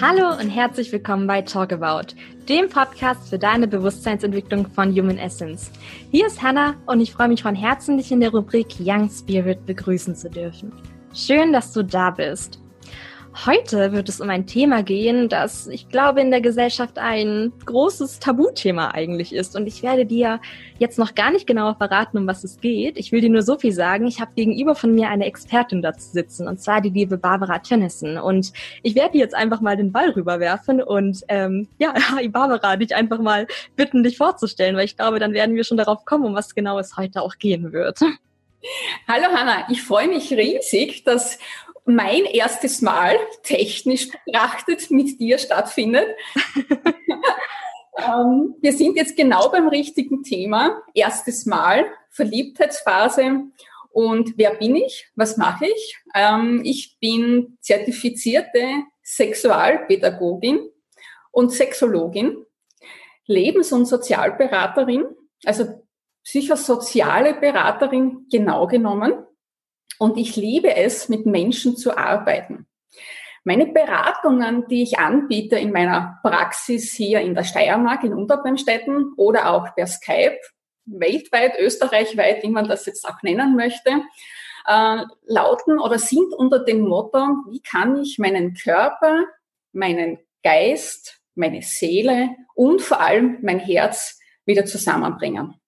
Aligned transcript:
Hallo 0.00 0.30
und 0.30 0.48
herzlich 0.48 0.90
willkommen 0.92 1.26
bei 1.26 1.42
Talk 1.42 1.74
About, 1.74 2.14
dem 2.48 2.70
Podcast 2.70 3.28
für 3.28 3.38
deine 3.38 3.68
Bewusstseinsentwicklung 3.68 4.66
von 4.70 4.90
Human 4.94 5.18
Essence. 5.18 5.70
Hier 6.10 6.26
ist 6.26 6.40
Hannah 6.40 6.74
und 6.86 7.00
ich 7.00 7.12
freue 7.12 7.28
mich 7.28 7.42
von 7.42 7.54
Herzen, 7.54 7.98
dich 7.98 8.10
in 8.10 8.20
der 8.20 8.30
Rubrik 8.30 8.68
Young 8.80 9.10
Spirit 9.10 9.66
begrüßen 9.66 10.16
zu 10.16 10.30
dürfen. 10.30 10.72
Schön, 11.12 11.52
dass 11.52 11.74
du 11.74 11.84
da 11.84 12.12
bist. 12.12 12.58
Heute 13.46 13.92
wird 13.92 14.08
es 14.08 14.20
um 14.20 14.28
ein 14.28 14.46
Thema 14.46 14.82
gehen, 14.82 15.28
das 15.28 15.68
ich 15.68 15.88
glaube 15.88 16.20
in 16.20 16.32
der 16.32 16.40
Gesellschaft 16.40 16.98
ein 16.98 17.52
großes 17.64 18.18
Tabuthema 18.18 18.88
eigentlich 18.88 19.32
ist. 19.32 19.54
Und 19.54 19.66
ich 19.68 19.82
werde 19.82 20.04
dir 20.04 20.40
jetzt 20.78 20.98
noch 20.98 21.14
gar 21.14 21.30
nicht 21.30 21.46
genauer 21.46 21.76
verraten, 21.76 22.18
um 22.18 22.26
was 22.26 22.42
es 22.42 22.60
geht. 22.60 22.98
Ich 22.98 23.12
will 23.12 23.20
dir 23.20 23.30
nur 23.30 23.42
so 23.42 23.56
viel 23.56 23.72
sagen. 23.72 24.06
Ich 24.08 24.20
habe 24.20 24.32
gegenüber 24.34 24.74
von 24.74 24.94
mir 24.94 25.08
eine 25.08 25.26
Expertin 25.26 25.80
dazu 25.80 26.10
sitzen, 26.10 26.48
und 26.48 26.60
zwar 26.60 26.80
die 26.80 26.90
liebe 26.90 27.18
Barbara 27.18 27.60
Tennyson. 27.60 28.18
Und 28.18 28.52
ich 28.82 28.96
werde 28.96 29.12
dir 29.12 29.20
jetzt 29.20 29.34
einfach 29.34 29.60
mal 29.60 29.76
den 29.76 29.92
Ball 29.92 30.10
rüberwerfen 30.10 30.82
und 30.82 31.22
ähm, 31.28 31.68
ja, 31.78 31.94
Barbara, 32.30 32.76
dich 32.76 32.94
einfach 32.96 33.20
mal 33.20 33.46
bitten, 33.76 34.02
dich 34.02 34.16
vorzustellen, 34.16 34.76
weil 34.76 34.86
ich 34.86 34.96
glaube, 34.96 35.20
dann 35.20 35.32
werden 35.32 35.54
wir 35.54 35.64
schon 35.64 35.76
darauf 35.76 36.04
kommen, 36.04 36.24
um 36.24 36.34
was 36.34 36.54
genau 36.54 36.78
es 36.80 36.96
heute 36.96 37.22
auch 37.22 37.38
gehen 37.38 37.72
wird. 37.72 38.00
Hallo 39.08 39.26
Hanna, 39.32 39.66
ich 39.70 39.82
freue 39.82 40.08
mich 40.08 40.30
riesig, 40.32 41.04
dass 41.04 41.38
mein 41.94 42.24
erstes 42.24 42.82
Mal 42.82 43.16
technisch 43.42 44.08
betrachtet 44.24 44.90
mit 44.90 45.20
dir 45.20 45.38
stattfindet. 45.38 46.08
ähm, 47.98 48.54
wir 48.60 48.72
sind 48.72 48.96
jetzt 48.96 49.16
genau 49.16 49.50
beim 49.50 49.68
richtigen 49.68 50.22
Thema. 50.22 50.82
Erstes 50.94 51.46
Mal, 51.46 51.86
Verliebtheitsphase. 52.10 53.44
Und 53.92 54.34
wer 54.36 54.54
bin 54.54 54.76
ich? 54.76 55.10
Was 55.16 55.36
mache 55.36 55.66
ich? 55.66 55.98
Ähm, 56.14 56.62
ich 56.64 56.98
bin 57.00 57.58
zertifizierte 57.60 58.84
Sexualpädagogin 59.02 60.70
und 61.32 61.50
Sexologin, 61.50 62.36
Lebens- 63.26 63.72
und 63.72 63.86
Sozialberaterin, 63.86 65.04
also 65.44 65.82
psychosoziale 66.24 67.34
Beraterin 67.34 68.26
genau 68.30 68.66
genommen 68.66 69.24
und 70.00 70.16
ich 70.16 70.34
liebe 70.34 70.74
es, 70.74 71.10
mit 71.10 71.26
Menschen 71.26 71.76
zu 71.76 71.96
arbeiten. 71.96 72.66
Meine 73.44 73.66
Beratungen, 73.66 74.66
die 74.68 74.82
ich 74.82 74.98
anbiete 74.98 75.58
in 75.58 75.72
meiner 75.72 76.18
Praxis 76.22 76.92
hier 76.92 77.20
in 77.20 77.34
der 77.34 77.44
Steiermark, 77.44 78.02
in 78.04 78.14
Unterbremstetten 78.14 79.12
oder 79.16 79.50
auch 79.50 79.74
per 79.74 79.86
Skype, 79.86 80.38
weltweit, 80.86 81.58
österreichweit, 81.58 82.42
wie 82.42 82.48
man 82.48 82.66
das 82.66 82.86
jetzt 82.86 83.06
auch 83.06 83.22
nennen 83.22 83.56
möchte, 83.56 83.90
äh, 84.66 85.04
lauten 85.26 85.78
oder 85.78 85.98
sind 85.98 86.32
unter 86.32 86.60
dem 86.60 86.80
Motto, 86.80 87.18
wie 87.50 87.60
kann 87.60 88.00
ich 88.00 88.18
meinen 88.18 88.54
Körper, 88.54 89.24
meinen 89.72 90.18
Geist, 90.42 91.20
meine 91.34 91.60
Seele 91.60 92.30
und 92.54 92.80
vor 92.80 93.00
allem 93.00 93.38
mein 93.42 93.58
Herz 93.58 94.18
wieder 94.46 94.64
zusammenbringen. 94.64 95.59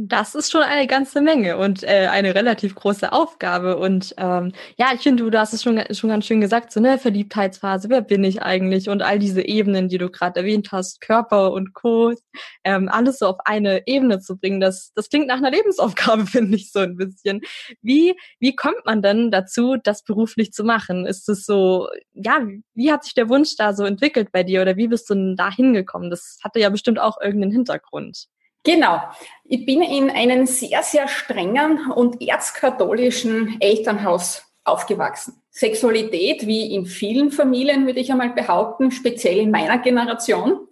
Das 0.00 0.36
ist 0.36 0.52
schon 0.52 0.62
eine 0.62 0.86
ganze 0.86 1.20
Menge 1.20 1.56
und 1.56 1.82
äh, 1.82 2.06
eine 2.08 2.32
relativ 2.36 2.76
große 2.76 3.10
Aufgabe. 3.10 3.78
Und 3.78 4.14
ähm, 4.16 4.52
ja, 4.78 4.92
ich 4.94 5.00
finde, 5.00 5.24
du, 5.24 5.30
du 5.30 5.40
hast 5.40 5.52
es 5.52 5.60
schon, 5.64 5.82
schon 5.90 6.10
ganz 6.10 6.24
schön 6.24 6.40
gesagt, 6.40 6.70
so 6.70 6.78
eine 6.78 6.98
Verliebtheitsphase, 6.98 7.90
wer 7.90 8.02
bin 8.02 8.22
ich 8.22 8.40
eigentlich? 8.40 8.88
Und 8.88 9.02
all 9.02 9.18
diese 9.18 9.42
Ebenen, 9.42 9.88
die 9.88 9.98
du 9.98 10.08
gerade 10.08 10.38
erwähnt 10.38 10.70
hast, 10.70 11.00
Körper 11.00 11.50
und 11.50 11.74
Co., 11.74 12.14
ähm, 12.62 12.88
alles 12.88 13.18
so 13.18 13.26
auf 13.26 13.38
eine 13.44 13.88
Ebene 13.88 14.20
zu 14.20 14.36
bringen, 14.38 14.60
das, 14.60 14.92
das 14.94 15.08
klingt 15.08 15.26
nach 15.26 15.38
einer 15.38 15.50
Lebensaufgabe, 15.50 16.26
finde 16.26 16.54
ich 16.54 16.70
so 16.70 16.78
ein 16.78 16.96
bisschen. 16.96 17.40
Wie, 17.82 18.14
wie 18.38 18.54
kommt 18.54 18.86
man 18.86 19.02
denn 19.02 19.32
dazu, 19.32 19.78
das 19.82 20.04
beruflich 20.04 20.52
zu 20.52 20.62
machen? 20.62 21.06
Ist 21.06 21.28
es 21.28 21.44
so, 21.44 21.88
ja, 22.12 22.46
wie 22.74 22.92
hat 22.92 23.02
sich 23.02 23.14
der 23.14 23.28
Wunsch 23.28 23.56
da 23.56 23.74
so 23.74 23.84
entwickelt 23.84 24.30
bei 24.30 24.44
dir 24.44 24.62
oder 24.62 24.76
wie 24.76 24.86
bist 24.86 25.10
du 25.10 25.14
denn 25.14 25.34
da 25.34 25.52
hingekommen? 25.52 26.08
Das 26.08 26.38
hatte 26.44 26.60
ja 26.60 26.70
bestimmt 26.70 27.00
auch 27.00 27.20
irgendeinen 27.20 27.50
Hintergrund. 27.50 28.28
Genau. 28.68 29.00
Ich 29.44 29.64
bin 29.64 29.80
in 29.80 30.10
einem 30.10 30.44
sehr, 30.44 30.82
sehr 30.82 31.08
strengen 31.08 31.90
und 31.90 32.20
erzkatholischen 32.20 33.56
Elternhaus 33.60 34.42
aufgewachsen. 34.62 35.42
Sexualität, 35.48 36.46
wie 36.46 36.74
in 36.74 36.84
vielen 36.84 37.30
Familien, 37.30 37.86
würde 37.86 38.00
ich 38.00 38.12
einmal 38.12 38.34
behaupten, 38.34 38.90
speziell 38.90 39.38
in 39.38 39.50
meiner 39.50 39.78
Generation, 39.78 40.68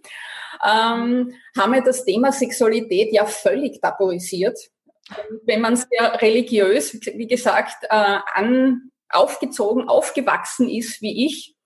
ähm, 0.63 1.33
haben 1.57 1.73
wir 1.73 1.81
das 1.83 2.05
Thema 2.05 2.33
Sexualität 2.33 3.15
ja 3.15 3.25
völlig 3.25 3.81
tabuisiert. 3.81 4.59
Wenn 5.45 5.63
man 5.63 5.77
sehr 5.77 6.21
religiös, 6.21 6.93
wie 6.93 7.27
gesagt, 7.27 7.85
äh, 7.85 8.19
an, 8.35 8.91
aufgezogen, 9.09 9.89
aufgewachsen 9.89 10.69
ist 10.69 11.01
wie 11.01 11.25
ich, 11.25 11.57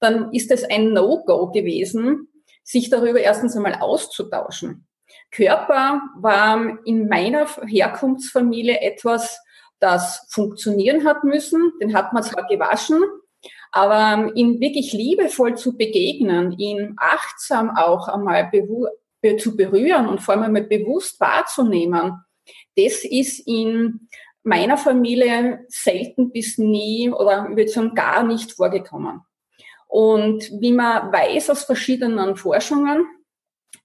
dann 0.00 0.32
ist 0.32 0.50
es 0.50 0.64
ein 0.64 0.94
No-Go 0.94 1.50
gewesen, 1.50 2.28
sich 2.62 2.88
darüber 2.88 3.20
erstens 3.20 3.54
einmal 3.54 3.74
auszutauschen. 3.74 4.86
Körper 5.34 6.02
war 6.16 6.78
in 6.84 7.08
meiner 7.08 7.46
Herkunftsfamilie 7.66 8.80
etwas, 8.80 9.40
das 9.80 10.26
funktionieren 10.30 11.04
hat 11.04 11.24
müssen. 11.24 11.72
Den 11.80 11.94
hat 11.94 12.12
man 12.12 12.22
zwar 12.22 12.46
gewaschen, 12.46 13.02
aber 13.72 14.30
ihn 14.36 14.60
wirklich 14.60 14.92
liebevoll 14.92 15.56
zu 15.56 15.76
begegnen, 15.76 16.52
ihn 16.58 16.94
achtsam 16.96 17.76
auch 17.76 18.08
einmal 18.08 18.50
zu 19.38 19.56
berühren 19.56 20.08
und 20.08 20.20
vor 20.20 20.34
allem 20.34 20.44
einmal 20.44 20.64
bewusst 20.64 21.18
wahrzunehmen, 21.18 22.20
das 22.76 23.04
ist 23.04 23.46
in 23.46 24.08
meiner 24.42 24.76
Familie 24.76 25.64
selten 25.68 26.30
bis 26.30 26.58
nie 26.58 27.10
oder 27.10 27.48
würde 27.48 27.68
sagen 27.68 27.94
gar 27.94 28.22
nicht 28.22 28.52
vorgekommen. 28.52 29.22
Und 29.86 30.50
wie 30.60 30.72
man 30.72 31.12
weiß 31.12 31.50
aus 31.50 31.64
verschiedenen 31.64 32.36
Forschungen, 32.36 33.06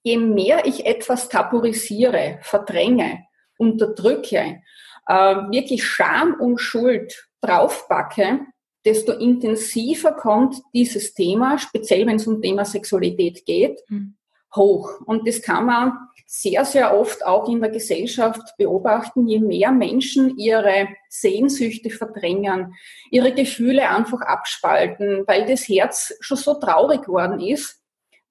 je 0.03 0.17
mehr 0.17 0.65
ich 0.65 0.85
etwas 0.85 1.29
tabuisiere, 1.29 2.39
verdränge, 2.41 3.25
unterdrücke, 3.57 4.61
äh, 5.07 5.35
wirklich 5.51 5.83
Scham 5.83 6.35
und 6.39 6.59
Schuld 6.59 7.29
draufbacke, 7.41 8.41
desto 8.85 9.11
intensiver 9.11 10.13
kommt 10.13 10.55
dieses 10.73 11.13
Thema, 11.13 11.57
speziell 11.57 12.07
wenn 12.07 12.15
es 12.15 12.27
um 12.27 12.41
Thema 12.41 12.65
Sexualität 12.65 13.45
geht, 13.45 13.81
mhm. 13.89 14.15
hoch. 14.55 15.01
Und 15.05 15.27
das 15.27 15.41
kann 15.41 15.65
man 15.65 15.93
sehr, 16.25 16.63
sehr 16.63 16.95
oft 16.97 17.25
auch 17.25 17.49
in 17.49 17.59
der 17.59 17.71
Gesellschaft 17.71 18.55
beobachten, 18.57 19.27
je 19.27 19.39
mehr 19.39 19.71
Menschen 19.71 20.37
ihre 20.37 20.87
Sehnsüchte 21.09 21.89
verdrängen, 21.89 22.75
ihre 23.09 23.33
Gefühle 23.33 23.89
einfach 23.89 24.21
abspalten, 24.21 25.23
weil 25.25 25.47
das 25.47 25.67
Herz 25.67 26.13
schon 26.19 26.37
so 26.37 26.53
traurig 26.53 27.07
worden 27.07 27.39
ist, 27.39 27.78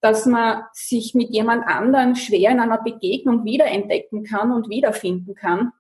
dass 0.01 0.27
man 0.27 0.63
sich 0.73 1.15
mit 1.15 1.31
jemand 1.31 1.67
anderen 1.67 2.15
schwer 2.17 2.51
in 2.51 2.61
einer 2.61 2.83
Begegnung 2.83 3.45
wiederentdecken 3.45 4.25
kann 4.25 4.53
und 4.53 4.69
wiederfinden 4.69 5.35
kann, 5.35 5.73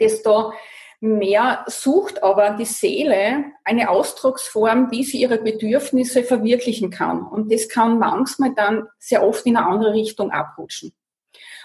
desto 0.00 0.52
mehr 1.00 1.64
sucht 1.66 2.22
aber 2.22 2.50
die 2.50 2.64
Seele 2.64 3.44
eine 3.64 3.90
Ausdrucksform, 3.90 4.90
wie 4.90 5.04
sie 5.04 5.20
ihre 5.20 5.38
Bedürfnisse 5.38 6.24
verwirklichen 6.24 6.90
kann. 6.90 7.24
Und 7.24 7.52
das 7.52 7.68
kann 7.68 7.98
manchmal 7.98 8.54
dann 8.54 8.88
sehr 8.98 9.24
oft 9.24 9.46
in 9.46 9.56
eine 9.56 9.66
andere 9.66 9.92
Richtung 9.92 10.32
abrutschen. 10.32 10.92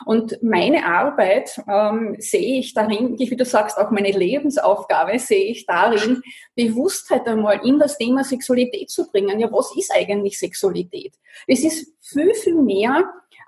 Und 0.06 0.42
meine 0.42 0.86
Arbeit 0.86 1.62
ähm, 1.68 2.16
sehe 2.20 2.60
ich 2.60 2.74
darin, 2.74 3.18
wie 3.18 3.36
du 3.36 3.46
sagst, 3.46 3.78
auch 3.78 3.92
meine 3.92 4.12
Lebensaufgabe 4.12 5.18
sehe 5.20 5.52
ich 5.52 5.66
darin, 5.66 6.22
Bewusstheit 6.56 7.28
einmal 7.28 7.66
in 7.66 7.80
das 7.80 7.98
Thema 7.98 8.24
Sexualität 8.24 8.90
zu 8.90 9.10
bringen. 9.10 9.40
Ja, 9.40 9.52
was 9.52 9.76
ist 9.76 9.92
eigentlich 9.96 10.38
Sexualität? 10.38 11.14
Es 11.48 11.64
ist 11.64 11.94
viel, 12.02 12.34
viel 12.34 12.56
mehr 12.56 13.04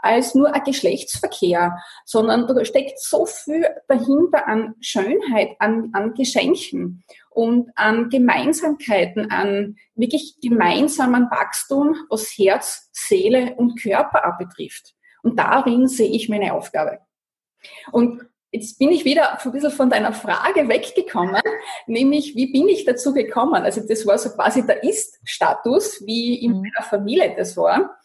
als 0.06 0.36
nur 0.36 0.54
ein 0.54 0.64
Geschlechtsverkehr, 0.64 1.78
sondern 2.06 2.48
da 2.48 2.64
steckt 2.64 3.00
so 3.00 3.26
viel 3.26 3.68
dahinter 3.88 4.48
an 4.48 4.76
Schönheit, 4.80 5.56
an, 5.60 5.90
an 5.94 6.14
Geschenken 6.14 7.04
und 7.32 7.72
an 7.76 8.10
Gemeinsamkeiten, 8.10 9.32
an 9.32 9.78
wirklich 9.96 10.36
gemeinsamen 10.42 11.30
Wachstum, 11.32 11.96
was 12.10 12.30
Herz, 12.38 12.90
Seele 12.94 13.56
und 13.56 13.82
Körper 13.82 14.28
auch 14.28 14.38
betrifft. 14.38 14.95
Und 15.26 15.40
darin 15.40 15.88
sehe 15.88 16.12
ich 16.12 16.30
meine 16.30 16.54
Aufgabe. 16.54 17.00
Und 17.92 18.22
jetzt 18.52 18.78
bin 18.78 18.92
ich 18.92 19.06
wieder 19.06 19.44
ein 19.44 19.52
bisschen 19.52 19.72
von 19.72 19.90
deiner 19.90 20.14
Frage 20.14 20.70
weggekommen, 20.70 21.42
nämlich 21.88 22.36
wie 22.36 22.52
bin 22.52 22.70
ich 22.70 22.86
dazu 22.86 23.12
gekommen? 23.12 23.64
Also 23.64 23.82
das 23.88 24.06
war 24.06 24.20
so 24.20 24.30
quasi 24.30 24.66
der 24.68 24.84
Ist-Status, 24.84 26.06
wie 26.06 26.36
in 26.36 26.52
mhm. 26.52 26.58
meiner 26.62 26.88
Familie 26.88 27.34
das 27.36 27.58
war. 27.58 27.98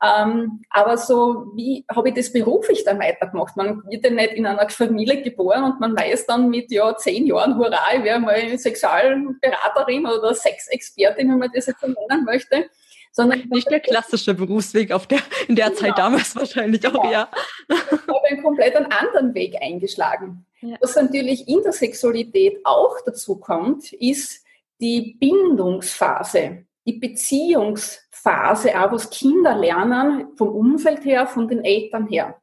Ähm, 0.00 0.62
aber 0.70 0.96
so, 0.96 1.50
wie 1.56 1.84
habe 1.92 2.10
ich 2.10 2.14
das 2.14 2.32
beruflich 2.32 2.84
dann 2.84 3.00
weitergemacht? 3.00 3.56
Man 3.56 3.82
wird 3.90 4.04
ja 4.04 4.10
nicht 4.10 4.34
in 4.34 4.46
einer 4.46 4.70
Familie 4.70 5.20
geboren 5.20 5.64
und 5.64 5.80
man 5.80 5.96
weiß 5.96 6.26
dann 6.26 6.48
mit 6.48 6.70
ja 6.70 6.96
zehn 6.96 7.26
Jahren, 7.26 7.58
hurra, 7.58 7.80
ich 7.96 8.04
wäre 8.04 8.20
mal 8.20 8.56
Sexualberaterin 8.56 10.06
oder 10.06 10.32
Sexexpertin, 10.32 11.28
wenn 11.28 11.38
man 11.38 11.50
das 11.52 11.66
jetzt 11.66 11.80
so 11.80 11.88
nennen 11.88 12.24
möchte 12.24 12.70
sondern 13.12 13.48
nicht 13.50 13.70
der 13.70 13.80
klassische 13.80 14.34
Berufsweg 14.34 14.92
auf 14.92 15.06
der, 15.06 15.20
in 15.48 15.56
der 15.56 15.68
genau. 15.68 15.80
Zeit 15.80 15.98
damals 15.98 16.36
wahrscheinlich 16.36 16.86
auch, 16.86 16.92
genau. 16.92 17.12
ja. 17.12 17.28
Ich 17.68 17.76
habe 17.92 18.24
einen 18.30 18.42
komplett 18.42 18.76
anderen 18.76 19.34
Weg 19.34 19.56
eingeschlagen. 19.60 20.46
Ja. 20.60 20.76
Was 20.80 20.96
natürlich 20.96 21.48
in 21.48 21.62
der 21.62 21.72
Sexualität 21.72 22.60
auch 22.64 22.96
dazu 23.04 23.36
kommt, 23.36 23.92
ist 23.92 24.44
die 24.80 25.16
Bindungsphase, 25.18 26.64
die 26.86 26.94
Beziehungsphase, 26.94 28.78
auch 28.80 28.92
was 28.92 29.10
Kinder 29.10 29.56
lernen, 29.56 30.28
vom 30.36 30.48
Umfeld 30.48 31.04
her, 31.04 31.26
von 31.26 31.48
den 31.48 31.64
Eltern 31.64 32.06
her. 32.08 32.40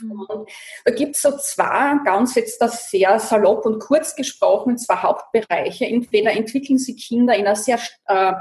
Mhm. 0.00 0.46
Da 0.84 0.92
gibt 0.92 1.16
es 1.16 1.22
so 1.22 1.36
zwei, 1.36 1.98
ganz 2.04 2.34
jetzt 2.34 2.60
das 2.60 2.90
sehr 2.90 3.18
salopp 3.18 3.66
und 3.66 3.78
kurz 3.78 4.16
gesprochen, 4.16 4.78
zwei 4.78 4.96
Hauptbereiche. 4.96 5.86
Entweder 5.86 6.32
entwickeln 6.32 6.78
sie 6.78 6.96
Kinder 6.96 7.34
in 7.34 7.46
einer 7.46 7.56
sehr, 7.56 7.78
äh, 8.06 8.32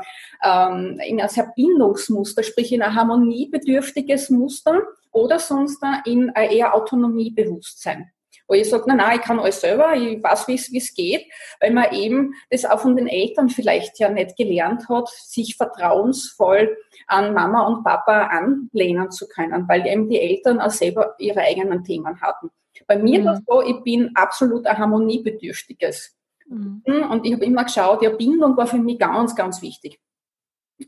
ähm, 0.43 0.99
in 1.05 1.19
einer 1.19 1.29
sehr 1.29 1.51
Bindungsmuster, 1.55 2.43
sprich 2.43 2.71
in 2.71 2.81
ein 2.81 2.95
harmoniebedürftiges 2.95 4.29
Muster 4.29 4.81
oder 5.11 5.39
sonst 5.39 5.83
in 6.05 6.29
ein 6.29 6.49
eher 6.51 6.73
Autonomiebewusstsein 6.73 8.11
wo 8.51 8.55
ich 8.55 8.69
sage, 8.69 8.83
nein, 8.87 8.97
nein, 8.97 9.17
ich 9.17 9.25
kann 9.25 9.39
alles 9.39 9.61
selber, 9.61 9.95
ich 9.95 10.21
weiß, 10.21 10.49
wie 10.49 10.77
es 10.77 10.93
geht, 10.93 11.25
weil 11.61 11.71
man 11.71 11.93
eben 11.93 12.33
das 12.49 12.65
auch 12.65 12.81
von 12.81 12.97
den 12.97 13.07
Eltern 13.07 13.47
vielleicht 13.47 13.97
ja 13.97 14.09
nicht 14.09 14.35
gelernt 14.35 14.89
hat, 14.89 15.07
sich 15.07 15.55
vertrauensvoll 15.55 16.75
an 17.07 17.33
Mama 17.33 17.65
und 17.65 17.85
Papa 17.85 18.27
anlehnen 18.27 19.09
zu 19.09 19.29
können, 19.29 19.69
weil 19.69 19.87
eben 19.87 20.09
die 20.09 20.19
Eltern 20.19 20.59
auch 20.59 20.69
selber 20.69 21.15
ihre 21.17 21.39
eigenen 21.39 21.85
Themen 21.85 22.19
hatten. 22.19 22.49
Bei 22.87 22.97
mir 22.97 23.21
mhm. 23.21 23.25
war 23.25 23.33
es 23.35 23.41
so, 23.47 23.61
ich 23.61 23.81
bin 23.83 24.11
absolut 24.15 24.65
ein 24.65 24.77
harmoniebedürftiges. 24.77 26.13
Mhm. 26.47 26.83
Und 27.09 27.25
ich 27.25 27.31
habe 27.31 27.45
immer 27.45 27.63
geschaut, 27.63 28.03
ja, 28.03 28.09
Bindung 28.09 28.57
war 28.57 28.67
für 28.67 28.79
mich 28.79 28.99
ganz, 28.99 29.33
ganz 29.33 29.61
wichtig. 29.61 29.97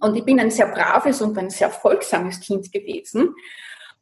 Und 0.01 0.17
ich 0.17 0.25
bin 0.25 0.37
ein 0.41 0.51
sehr 0.51 0.67
braves 0.67 1.21
und 1.21 1.37
ein 1.37 1.49
sehr 1.49 1.69
folgsames 1.69 2.41
Kind 2.41 2.73
gewesen. 2.73 3.33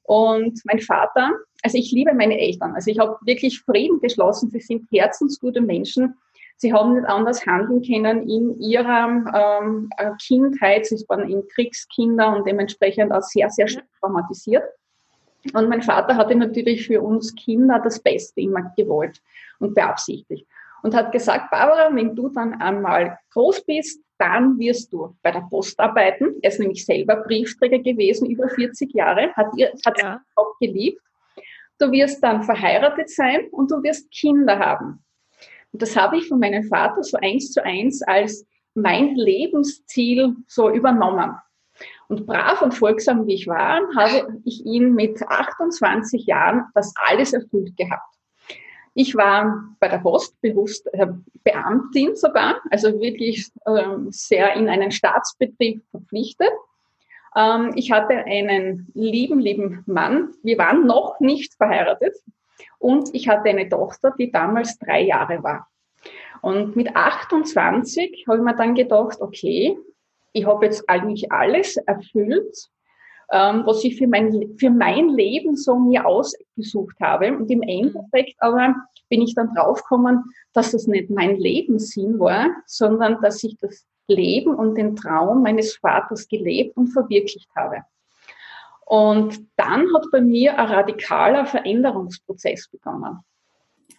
Und 0.02 0.60
mein 0.66 0.80
Vater, 0.80 1.32
also 1.64 1.78
ich 1.78 1.92
liebe 1.92 2.14
meine 2.14 2.40
Eltern. 2.40 2.74
Also 2.76 2.92
ich 2.92 3.00
habe 3.00 3.18
wirklich 3.22 3.62
Frieden 3.62 4.00
geschlossen. 4.00 4.50
Sie 4.50 4.60
sind 4.60 4.88
herzensgute 4.92 5.62
Menschen. 5.62 6.16
Sie 6.58 6.74
haben 6.74 6.94
nicht 6.94 7.08
anders 7.08 7.46
handeln 7.46 7.82
können 7.82 8.30
in 8.30 8.60
ihrer 8.60 9.60
ähm, 9.64 9.90
äh, 9.98 10.12
Kindheit. 10.24 10.86
Sie 10.86 11.04
waren 11.08 11.28
in 11.28 11.48
Kriegskinder 11.48 12.36
und 12.36 12.48
dementsprechend 12.48 13.12
auch 13.12 13.24
sehr, 13.24 13.50
sehr 13.50 13.68
traumatisiert. 14.00 14.64
Und 15.54 15.70
mein 15.70 15.82
Vater 15.82 16.16
hatte 16.16 16.36
natürlich 16.36 16.86
für 16.86 17.02
uns 17.02 17.34
Kinder 17.36 17.82
das 17.84 18.00
Beste 18.00 18.42
immer 18.42 18.72
gewollt 18.78 19.22
und 19.60 19.74
beabsichtigt. 19.74 20.46
Und 20.84 20.94
hat 20.96 21.12
gesagt, 21.12 21.50
Barbara, 21.50 21.96
wenn 21.96 22.16
du 22.16 22.30
dann 22.30 22.62
einmal 22.62 23.18
groß 23.34 23.66
bist, 23.66 24.02
dann 24.18 24.60
wirst 24.60 24.94
du 24.94 25.16
bei 25.24 25.32
der 25.32 25.48
Post 25.50 25.80
arbeiten. 25.80 26.36
Er 26.44 26.52
ist 26.52 26.60
nämlich 26.60 26.86
selber 26.86 27.18
Briefträger 27.18 27.80
gewesen, 27.80 28.30
über 28.30 28.48
40 28.50 28.94
Jahre, 28.94 29.34
hat, 29.34 29.48
ihr, 29.58 29.72
hat 29.84 30.00
ja. 30.00 30.22
auch 30.36 30.60
geliebt. 30.60 31.02
Du 31.82 31.92
wirst 31.92 32.24
dann 32.24 32.44
verheiratet 32.44 33.10
sein 33.10 33.48
und 33.50 33.72
du 33.72 33.82
wirst 33.82 34.12
Kinder 34.12 34.60
haben. 34.60 35.04
Und 35.72 35.82
das 35.82 35.96
habe 35.98 36.18
ich 36.18 36.28
von 36.28 36.40
meinem 36.40 36.64
Vater 36.64 37.02
so 37.02 37.18
eins 37.18 37.52
zu 37.52 37.66
eins 37.66 38.04
als 38.04 38.46
mein 38.76 39.16
Lebensziel 39.16 40.36
so 40.46 40.70
übernommen. 40.70 41.36
Und 42.08 42.28
brav 42.28 42.62
und 42.62 42.76
folgsam 42.76 43.26
wie 43.26 43.34
ich 43.34 43.48
war, 43.48 43.82
habe 43.98 44.40
ich 44.46 44.64
ihn 44.64 44.94
mit 44.94 45.24
28 45.28 46.28
Jahren 46.28 46.66
das 46.76 46.94
alles 47.08 47.34
erfüllt 47.34 47.76
gehabt. 47.76 48.16
Ich 48.94 49.16
war 49.16 49.76
bei 49.80 49.88
der 49.88 50.00
Post 50.00 50.40
bewusst 50.40 50.86
äh, 50.94 51.08
Beamtin 51.44 52.16
sogar, 52.16 52.58
also 52.70 53.00
wirklich 53.00 53.50
ähm, 53.66 54.12
sehr 54.12 54.54
in 54.54 54.70
einen 54.70 54.92
Staatsbetrieb 54.92 55.82
verpflichtet. 55.90 56.52
Ähm, 57.36 57.72
ich 57.76 57.92
hatte 57.92 58.14
einen 58.14 58.92
lieben, 58.94 59.40
lieben 59.40 59.84
Mann. 59.86 60.34
Wir 60.44 60.58
waren 60.58 60.86
noch 60.86 61.20
nicht 61.20 61.56
verheiratet. 61.56 62.16
Und 62.80 63.14
ich 63.14 63.28
hatte 63.28 63.50
eine 63.50 63.70
Tochter, 63.70 64.14
die 64.18 64.32
damals 64.32 64.78
drei 64.80 65.02
Jahre 65.02 65.44
war. 65.44 65.68
Und 66.42 66.76
mit 66.76 66.96
28 66.96 68.26
habe 68.28 68.38
ich 68.38 68.44
mir 68.44 68.56
dann 68.56 68.74
gedacht, 68.74 69.22
okay, 69.22 69.78
ich 70.34 70.46
habe 70.46 70.66
jetzt 70.66 70.90
eigentlich 70.90 71.32
alles 71.32 71.78
erfüllt, 71.78 72.70
ähm, 73.32 73.64
was 73.66 73.84
ich 73.84 73.98
für 73.98 74.08
mein, 74.08 74.56
für 74.58 74.72
mein 74.72 75.10
Leben 75.10 75.56
so 75.56 75.78
mir 75.78 76.06
ausgesucht 76.06 76.96
habe. 77.00 77.38
Und 77.38 77.50
im 77.52 77.62
Endeffekt 77.62 78.36
aber 78.40 78.76
bin 79.10 79.22
ich 79.22 79.36
dann 79.36 79.54
draufgekommen, 79.54 80.24
dass 80.54 80.72
das 80.72 80.88
nicht 80.88 81.10
mein 81.10 81.38
Lebenssinn 81.38 82.20
war, 82.20 82.50
sondern 82.66 83.22
dass 83.22 83.44
ich 83.44 83.58
das 83.58 83.86
Leben 84.12 84.56
und 84.56 84.76
den 84.76 84.96
Traum 84.96 85.44
meines 85.44 85.76
Vaters 85.78 86.28
gelebt 86.28 86.78
und 86.78 86.88
verwirklicht 86.88 87.50
habe. 87.56 87.84
Und 88.86 89.48
dann 89.56 89.88
hat 89.94 90.06
bei 90.12 90.22
mir 90.22 90.58
ein 90.60 90.68
radikaler 90.68 91.46
Veränderungsprozess 91.46 92.68
begonnen. 92.68 93.20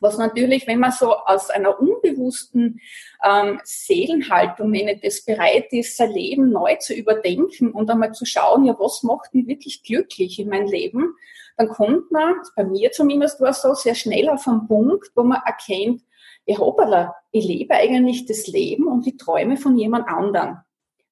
Was 0.00 0.18
natürlich, 0.18 0.66
wenn 0.66 0.80
man 0.80 0.90
so 0.90 1.14
aus 1.14 1.48
einer 1.48 1.80
unbewussten 1.80 2.80
ähm, 3.24 3.60
Seelenhaltung, 3.62 4.70
nenne 4.70 4.98
das, 5.00 5.24
bereit 5.24 5.72
ist, 5.72 5.96
sein 5.96 6.10
Leben 6.10 6.50
neu 6.50 6.74
zu 6.76 6.92
überdenken 6.92 7.70
und 7.70 7.88
einmal 7.88 8.12
zu 8.12 8.26
schauen, 8.26 8.64
ja, 8.64 8.76
was 8.78 9.04
macht 9.04 9.32
mich 9.32 9.46
wirklich 9.46 9.84
glücklich 9.84 10.40
in 10.40 10.48
meinem 10.48 10.66
Leben, 10.66 11.14
dann 11.56 11.68
kommt 11.68 12.10
man, 12.10 12.34
bei 12.56 12.64
mir 12.64 12.90
zumindest 12.90 13.40
war 13.40 13.50
es 13.50 13.62
so, 13.62 13.74
sehr 13.74 13.94
schnell 13.94 14.28
auf 14.28 14.48
einen 14.48 14.66
Punkt, 14.66 15.12
wo 15.14 15.22
man 15.22 15.40
erkennt, 15.46 16.02
ja, 16.46 16.58
hoppala, 16.58 17.14
ich 17.30 17.44
lebe 17.44 17.74
eigentlich 17.74 18.26
das 18.26 18.46
Leben 18.46 18.86
und 18.86 19.06
die 19.06 19.16
Träume 19.16 19.56
von 19.56 19.76
jemand 19.78 20.08
anderen. 20.08 20.58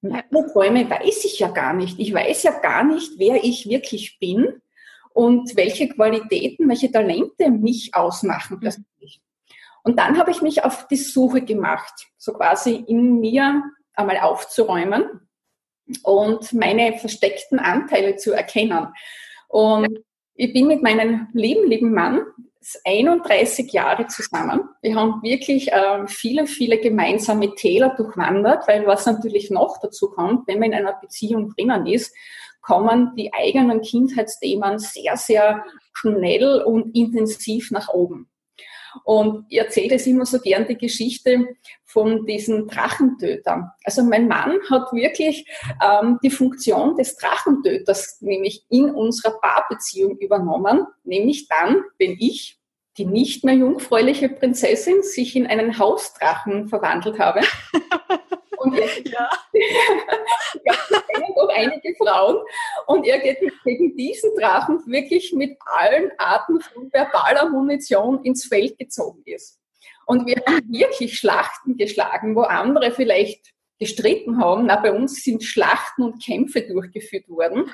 Meine 0.02 0.46
Träume 0.52 0.88
weiß 0.88 1.24
ich 1.24 1.38
ja 1.38 1.48
gar 1.48 1.72
nicht. 1.72 1.98
Ich 1.98 2.12
weiß 2.12 2.42
ja 2.42 2.58
gar 2.58 2.84
nicht, 2.84 3.12
wer 3.18 3.44
ich 3.44 3.68
wirklich 3.68 4.18
bin 4.18 4.60
und 5.12 5.56
welche 5.56 5.88
Qualitäten, 5.88 6.68
welche 6.68 6.90
Talente 6.90 7.50
mich 7.50 7.94
ausmachen 7.94 8.56
mhm. 8.56 8.60
persönlich. 8.60 9.20
Und 9.82 9.98
dann 9.98 10.18
habe 10.18 10.30
ich 10.30 10.42
mich 10.42 10.64
auf 10.64 10.86
die 10.88 10.96
Suche 10.96 11.42
gemacht, 11.42 12.08
so 12.16 12.32
quasi 12.32 12.84
in 12.86 13.20
mir 13.20 13.62
einmal 13.94 14.18
aufzuräumen 14.18 15.28
und 16.02 16.52
meine 16.52 16.98
versteckten 16.98 17.58
Anteile 17.58 18.16
zu 18.16 18.32
erkennen. 18.32 18.88
Und 19.48 20.00
ich 20.34 20.52
bin 20.52 20.66
mit 20.66 20.82
meinem 20.82 21.28
lieben, 21.32 21.68
lieben 21.68 21.92
Mann 21.92 22.22
31 22.84 23.72
Jahre 23.72 24.06
zusammen. 24.06 24.68
Wir 24.82 24.94
haben 24.94 25.22
wirklich 25.22 25.72
äh, 25.72 26.06
viele, 26.06 26.46
viele 26.46 26.78
gemeinsame 26.78 27.54
Täler 27.54 27.94
durchwandert, 27.96 28.68
weil 28.68 28.86
was 28.86 29.06
natürlich 29.06 29.50
noch 29.50 29.78
dazu 29.80 30.10
kommt, 30.10 30.46
wenn 30.46 30.58
man 30.58 30.72
in 30.72 30.78
einer 30.78 30.92
Beziehung 31.00 31.50
drinnen 31.54 31.86
ist, 31.86 32.14
kommen 32.60 33.14
die 33.16 33.32
eigenen 33.32 33.80
Kindheitsthemen 33.80 34.78
sehr, 34.78 35.16
sehr 35.16 35.64
schnell 35.92 36.62
und 36.62 36.94
intensiv 36.94 37.70
nach 37.70 37.88
oben. 37.88 38.29
Und 39.04 39.46
ich 39.48 39.58
erzähle 39.58 39.96
es 39.96 40.06
immer 40.06 40.26
so 40.26 40.38
gern 40.38 40.66
die 40.66 40.76
Geschichte 40.76 41.48
von 41.84 42.26
diesen 42.26 42.68
Drachentötern. 42.68 43.70
Also 43.84 44.02
mein 44.02 44.28
Mann 44.28 44.58
hat 44.70 44.92
wirklich 44.92 45.46
ähm, 45.82 46.18
die 46.22 46.30
Funktion 46.30 46.96
des 46.96 47.16
Drachentöters 47.16 48.18
nämlich 48.20 48.64
in 48.68 48.90
unserer 48.90 49.38
Paarbeziehung 49.40 50.18
übernommen, 50.18 50.86
nämlich 51.04 51.48
dann, 51.48 51.82
wenn 51.98 52.16
ich 52.18 52.58
die 52.98 53.06
nicht 53.06 53.44
mehr 53.44 53.54
jungfräuliche 53.54 54.28
Prinzessin 54.28 55.02
sich 55.02 55.36
in 55.36 55.46
einen 55.46 55.78
Hausdrachen 55.78 56.68
verwandelt 56.68 57.18
habe. 57.18 57.40
Und 58.60 58.78
er, 58.78 58.86
ja. 59.04 59.30
ja, 60.64 60.74
doch 61.34 61.48
einige 61.48 61.94
Frauen. 61.96 62.44
Und 62.86 63.06
er 63.06 63.18
geht 63.18 63.38
gegen 63.64 63.96
diesen 63.96 64.36
Drachen 64.36 64.82
wirklich 64.86 65.32
mit 65.32 65.56
allen 65.64 66.10
Arten 66.18 66.60
von 66.60 66.92
verbaler 66.92 67.48
Munition 67.48 68.22
ins 68.22 68.44
Feld 68.44 68.78
gezogen 68.78 69.22
ist. 69.24 69.58
Und 70.04 70.26
wir 70.26 70.42
haben 70.46 70.70
wirklich 70.70 71.18
Schlachten 71.18 71.78
geschlagen, 71.78 72.36
wo 72.36 72.42
andere 72.42 72.90
vielleicht 72.90 73.52
gestritten 73.78 74.38
haben. 74.38 74.66
Na, 74.66 74.76
bei 74.76 74.92
uns 74.92 75.22
sind 75.22 75.42
Schlachten 75.42 76.02
und 76.02 76.22
Kämpfe 76.22 76.62
durchgeführt 76.62 77.28
worden. 77.28 77.70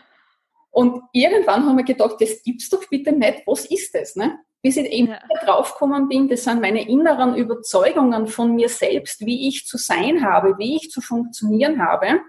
Und 0.76 1.04
irgendwann 1.12 1.64
haben 1.64 1.78
wir 1.78 1.84
gedacht, 1.84 2.16
das 2.20 2.42
gibt's 2.42 2.68
doch 2.68 2.86
bitte 2.90 3.10
nicht. 3.10 3.44
Was 3.46 3.64
ist 3.64 3.94
das? 3.94 4.14
Ne? 4.14 4.38
bis 4.66 4.76
ich 4.78 4.90
eben 4.90 5.08
ja. 5.10 5.20
draufgekommen 5.44 6.08
bin, 6.08 6.28
das 6.28 6.42
sind 6.42 6.60
meine 6.60 6.88
inneren 6.88 7.36
Überzeugungen 7.36 8.26
von 8.26 8.56
mir 8.56 8.68
selbst, 8.68 9.24
wie 9.24 9.46
ich 9.46 9.64
zu 9.64 9.78
sein 9.78 10.24
habe, 10.24 10.58
wie 10.58 10.74
ich 10.74 10.90
zu 10.90 11.00
funktionieren 11.00 11.80
habe. 11.86 12.20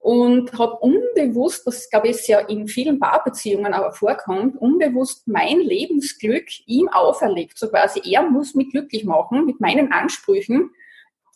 Und 0.00 0.52
habe 0.58 0.78
unbewusst, 0.80 1.64
das 1.68 1.88
glaube 1.88 2.08
ich 2.08 2.26
ja 2.26 2.40
in 2.40 2.66
vielen 2.66 2.98
Paarbeziehungen 2.98 3.72
aber 3.72 3.92
vorkommt, 3.92 4.56
unbewusst 4.56 5.28
mein 5.28 5.60
Lebensglück 5.60 6.46
ihm 6.66 6.88
auferlegt. 6.88 7.56
So 7.56 7.68
quasi, 7.68 8.00
er 8.04 8.22
muss 8.22 8.56
mich 8.56 8.70
glücklich 8.70 9.04
machen 9.04 9.46
mit 9.46 9.60
meinen 9.60 9.92
Ansprüchen. 9.92 10.70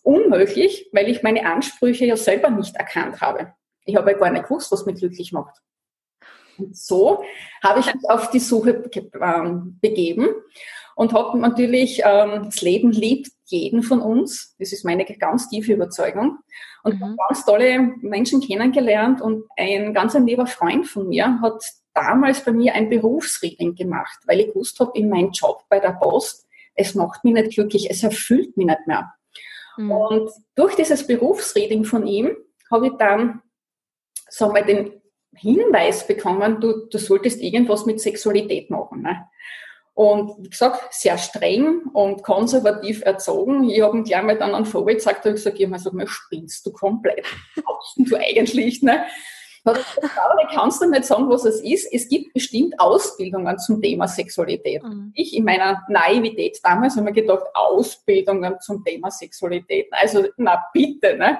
Unmöglich, 0.02 0.88
weil 0.90 1.08
ich 1.08 1.22
meine 1.22 1.46
Ansprüche 1.46 2.06
ja 2.06 2.16
selber 2.16 2.50
nicht 2.50 2.74
erkannt 2.74 3.20
habe. 3.20 3.54
Ich 3.84 3.94
habe 3.94 4.10
ja 4.10 4.18
gar 4.18 4.30
nicht 4.30 4.48
gewusst, 4.48 4.72
was 4.72 4.84
mich 4.84 4.96
glücklich 4.96 5.30
macht. 5.30 5.60
Und 6.58 6.76
so 6.76 7.24
habe 7.62 7.80
ich 7.80 7.86
mich 7.86 8.08
auf 8.08 8.30
die 8.30 8.40
Suche 8.40 8.90
ähm, 9.20 9.78
begeben 9.80 10.28
und 10.94 11.12
habe 11.12 11.38
natürlich, 11.38 12.02
ähm, 12.04 12.44
das 12.44 12.62
Leben 12.62 12.92
liebt 12.92 13.30
jeden 13.46 13.82
von 13.82 14.00
uns. 14.00 14.54
Das 14.58 14.72
ist 14.72 14.84
meine 14.84 15.04
ganz 15.04 15.48
tiefe 15.48 15.72
Überzeugung. 15.72 16.38
Und 16.82 17.00
mhm. 17.00 17.16
ganz 17.28 17.44
tolle 17.44 17.94
Menschen 18.00 18.40
kennengelernt 18.40 19.20
und 19.20 19.44
ein 19.56 19.94
ganz 19.94 20.14
ein 20.14 20.26
lieber 20.26 20.46
Freund 20.46 20.86
von 20.86 21.08
mir 21.08 21.40
hat 21.40 21.64
damals 21.94 22.44
bei 22.44 22.52
mir 22.52 22.74
ein 22.74 22.90
Berufsreading 22.90 23.74
gemacht, 23.74 24.18
weil 24.26 24.40
ich 24.40 24.48
gewusst 24.48 24.80
habe, 24.80 24.98
in 24.98 25.08
meinem 25.08 25.30
Job 25.30 25.64
bei 25.68 25.80
der 25.80 25.92
Post, 25.92 26.46
es 26.74 26.94
macht 26.94 27.24
mich 27.24 27.34
nicht 27.34 27.52
glücklich, 27.52 27.88
es 27.88 28.02
erfüllt 28.02 28.56
mich 28.56 28.66
nicht 28.66 28.86
mehr. 28.86 29.14
Mhm. 29.76 29.90
Und 29.90 30.30
durch 30.54 30.74
dieses 30.74 31.06
Berufsreading 31.06 31.84
von 31.84 32.06
ihm 32.06 32.36
habe 32.70 32.88
ich 32.88 32.92
dann, 32.98 33.42
sagen 34.28 34.54
wir, 34.54 34.64
den 34.64 34.92
Hinweis 35.36 36.06
bekommen, 36.06 36.60
du, 36.60 36.86
du 36.90 36.98
solltest 36.98 37.40
irgendwas 37.40 37.86
mit 37.86 38.00
Sexualität 38.00 38.70
machen. 38.70 39.02
Ne? 39.02 39.26
Und 39.94 40.32
wie 40.38 40.50
gesagt, 40.50 40.92
sehr 40.92 41.16
streng 41.18 41.82
und 41.92 42.24
konservativ 42.24 43.02
erzogen. 43.04 43.70
Ich 43.70 43.80
habe 43.80 43.98
ihm 43.98 44.04
gleich 44.04 44.22
mal 44.22 44.36
dann 44.36 44.54
an 44.54 44.66
Vorbild 44.66 44.98
gesagt, 44.98 45.24
ich 45.24 45.34
gesagt, 45.34 45.60
ich 45.60 45.68
sag 45.70 45.92
mal, 45.92 46.06
spinnst 46.08 46.66
du 46.66 46.72
komplett? 46.72 47.24
Was 47.54 47.94
du 47.96 48.16
eigentlich, 48.16 48.82
ne? 48.82 49.04
Hat 49.64 49.76
er 49.76 49.82
gesagt, 49.82 50.52
kannst 50.52 50.82
du 50.82 50.90
nicht 50.90 51.04
sagen, 51.04 51.30
was 51.30 51.44
es 51.44 51.60
ist. 51.62 51.88
Es 51.92 52.08
gibt 52.08 52.34
bestimmt 52.34 52.78
Ausbildungen 52.78 53.56
zum 53.58 53.80
Thema 53.80 54.08
Sexualität. 54.08 54.82
Mhm. 54.82 55.12
Ich 55.14 55.34
in 55.34 55.44
meiner 55.44 55.82
Naivität 55.88 56.58
damals 56.62 56.96
habe 56.96 57.04
mir 57.04 57.12
gedacht, 57.12 57.44
Ausbildungen 57.54 58.60
zum 58.60 58.84
Thema 58.84 59.10
Sexualität. 59.10 59.86
Also, 59.92 60.26
na 60.36 60.62
bitte, 60.72 61.16
ne? 61.16 61.38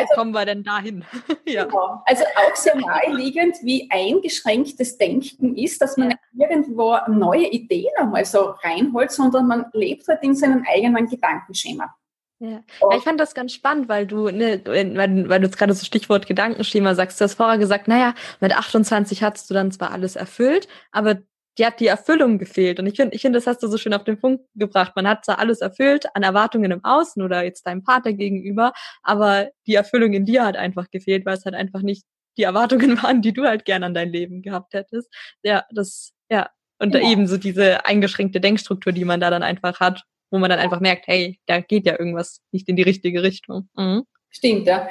Also, 0.00 0.14
kommen 0.14 0.32
wir 0.32 0.44
denn 0.44 0.62
dahin? 0.62 1.04
ja. 1.46 1.64
Genau. 1.64 2.02
Also 2.06 2.24
auch 2.24 2.56
sehr 2.56 2.76
naheliegend, 2.86 3.56
wie 3.62 3.88
eingeschränktes 3.90 4.98
Denken 4.98 5.56
ist, 5.56 5.80
dass 5.80 5.96
man 5.96 6.10
ja. 6.10 6.16
irgendwo 6.48 6.96
neue 7.08 7.48
Ideen 7.48 7.90
einmal 7.96 8.24
so 8.24 8.54
reinholt, 8.62 9.10
sondern 9.10 9.46
man 9.46 9.66
lebt 9.72 10.06
halt 10.08 10.22
in 10.22 10.34
seinem 10.34 10.64
eigenen 10.68 11.08
Gedankenschema. 11.08 11.94
Ja. 12.40 12.48
ja. 12.48 12.96
ich 12.96 13.04
fand 13.04 13.20
das 13.20 13.34
ganz 13.34 13.52
spannend, 13.52 13.88
weil 13.88 14.06
du, 14.06 14.30
ne, 14.30 14.62
weil, 14.64 15.28
weil 15.28 15.40
du 15.40 15.46
jetzt 15.46 15.58
gerade 15.58 15.74
so 15.74 15.84
Stichwort 15.84 16.26
Gedankenschema 16.26 16.94
sagst, 16.94 17.20
du 17.20 17.24
hast 17.24 17.34
vorher 17.34 17.58
gesagt, 17.58 17.86
naja, 17.86 18.14
mit 18.40 18.56
28 18.56 19.22
hast 19.22 19.50
du 19.50 19.54
dann 19.54 19.70
zwar 19.70 19.92
alles 19.92 20.16
erfüllt, 20.16 20.66
aber 20.90 21.18
die 21.60 21.66
hat 21.66 21.78
die 21.78 21.88
Erfüllung 21.88 22.38
gefehlt. 22.38 22.80
Und 22.80 22.86
ich 22.86 22.96
finde, 22.96 23.14
ich 23.14 23.20
finde, 23.20 23.36
das 23.36 23.46
hast 23.46 23.62
du 23.62 23.68
so 23.68 23.76
schön 23.76 23.92
auf 23.92 24.04
den 24.04 24.18
Punkt 24.18 24.46
gebracht. 24.54 24.92
Man 24.96 25.06
hat 25.06 25.26
zwar 25.26 25.38
alles 25.38 25.60
erfüllt 25.60 26.06
an 26.14 26.22
Erwartungen 26.22 26.70
im 26.70 26.82
Außen 26.82 27.22
oder 27.22 27.44
jetzt 27.44 27.66
deinem 27.66 27.84
Partner 27.84 28.14
gegenüber, 28.14 28.72
aber 29.02 29.50
die 29.66 29.74
Erfüllung 29.74 30.14
in 30.14 30.24
dir 30.24 30.42
hat 30.42 30.56
einfach 30.56 30.90
gefehlt, 30.90 31.26
weil 31.26 31.36
es 31.36 31.44
halt 31.44 31.54
einfach 31.54 31.82
nicht 31.82 32.04
die 32.38 32.44
Erwartungen 32.44 32.96
waren, 33.02 33.20
die 33.20 33.34
du 33.34 33.44
halt 33.44 33.66
gern 33.66 33.84
an 33.84 33.92
dein 33.92 34.10
Leben 34.10 34.40
gehabt 34.40 34.72
hättest. 34.72 35.12
Ja, 35.42 35.64
das, 35.70 36.14
ja. 36.30 36.48
Und 36.78 36.94
ja. 36.94 37.02
eben 37.02 37.26
so 37.26 37.36
diese 37.36 37.84
eingeschränkte 37.84 38.40
Denkstruktur, 38.40 38.94
die 38.94 39.04
man 39.04 39.20
da 39.20 39.28
dann 39.28 39.42
einfach 39.42 39.80
hat, 39.80 40.02
wo 40.30 40.38
man 40.38 40.48
dann 40.48 40.60
einfach 40.60 40.80
merkt, 40.80 41.08
hey, 41.08 41.38
da 41.44 41.60
geht 41.60 41.84
ja 41.84 41.98
irgendwas 41.98 42.40
nicht 42.52 42.70
in 42.70 42.76
die 42.76 42.82
richtige 42.82 43.22
Richtung. 43.22 43.68
Mhm. 43.76 44.04
Stimmt, 44.30 44.66
ja. 44.66 44.88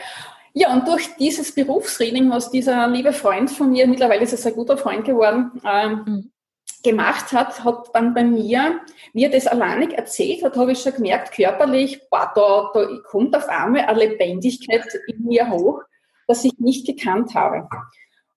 Ja, 0.53 0.71
und 0.71 0.87
durch 0.87 1.15
dieses 1.17 1.55
Berufsreading, 1.55 2.29
was 2.29 2.51
dieser 2.51 2.87
liebe 2.87 3.13
Freund 3.13 3.49
von 3.49 3.71
mir, 3.71 3.87
mittlerweile 3.87 4.21
ist 4.21 4.33
er 4.33 4.51
ein 4.51 4.55
guter 4.55 4.77
Freund 4.77 5.05
geworden, 5.05 5.51
ähm, 5.65 6.03
mhm 6.05 6.31
gemacht 6.83 7.31
hat, 7.31 7.63
hat 7.63 7.89
dann 7.93 8.13
bei 8.13 8.23
mir, 8.23 8.81
wie 9.13 9.25
er 9.25 9.29
das 9.29 9.47
alleinig 9.47 9.93
erzählt 9.93 10.43
hat, 10.43 10.57
habe 10.57 10.71
ich 10.71 10.81
schon 10.81 10.93
gemerkt, 10.93 11.33
körperlich, 11.33 12.01
boah, 12.09 12.31
da, 12.35 12.71
da 12.73 12.87
kommt 13.09 13.35
auf 13.35 13.47
einmal 13.47 13.85
eine 13.85 13.99
Lebendigkeit 13.99 14.85
in 15.07 15.25
mir 15.25 15.49
hoch, 15.49 15.81
das 16.27 16.45
ich 16.45 16.53
nicht 16.59 16.85
gekannt 16.85 17.35
habe. 17.35 17.67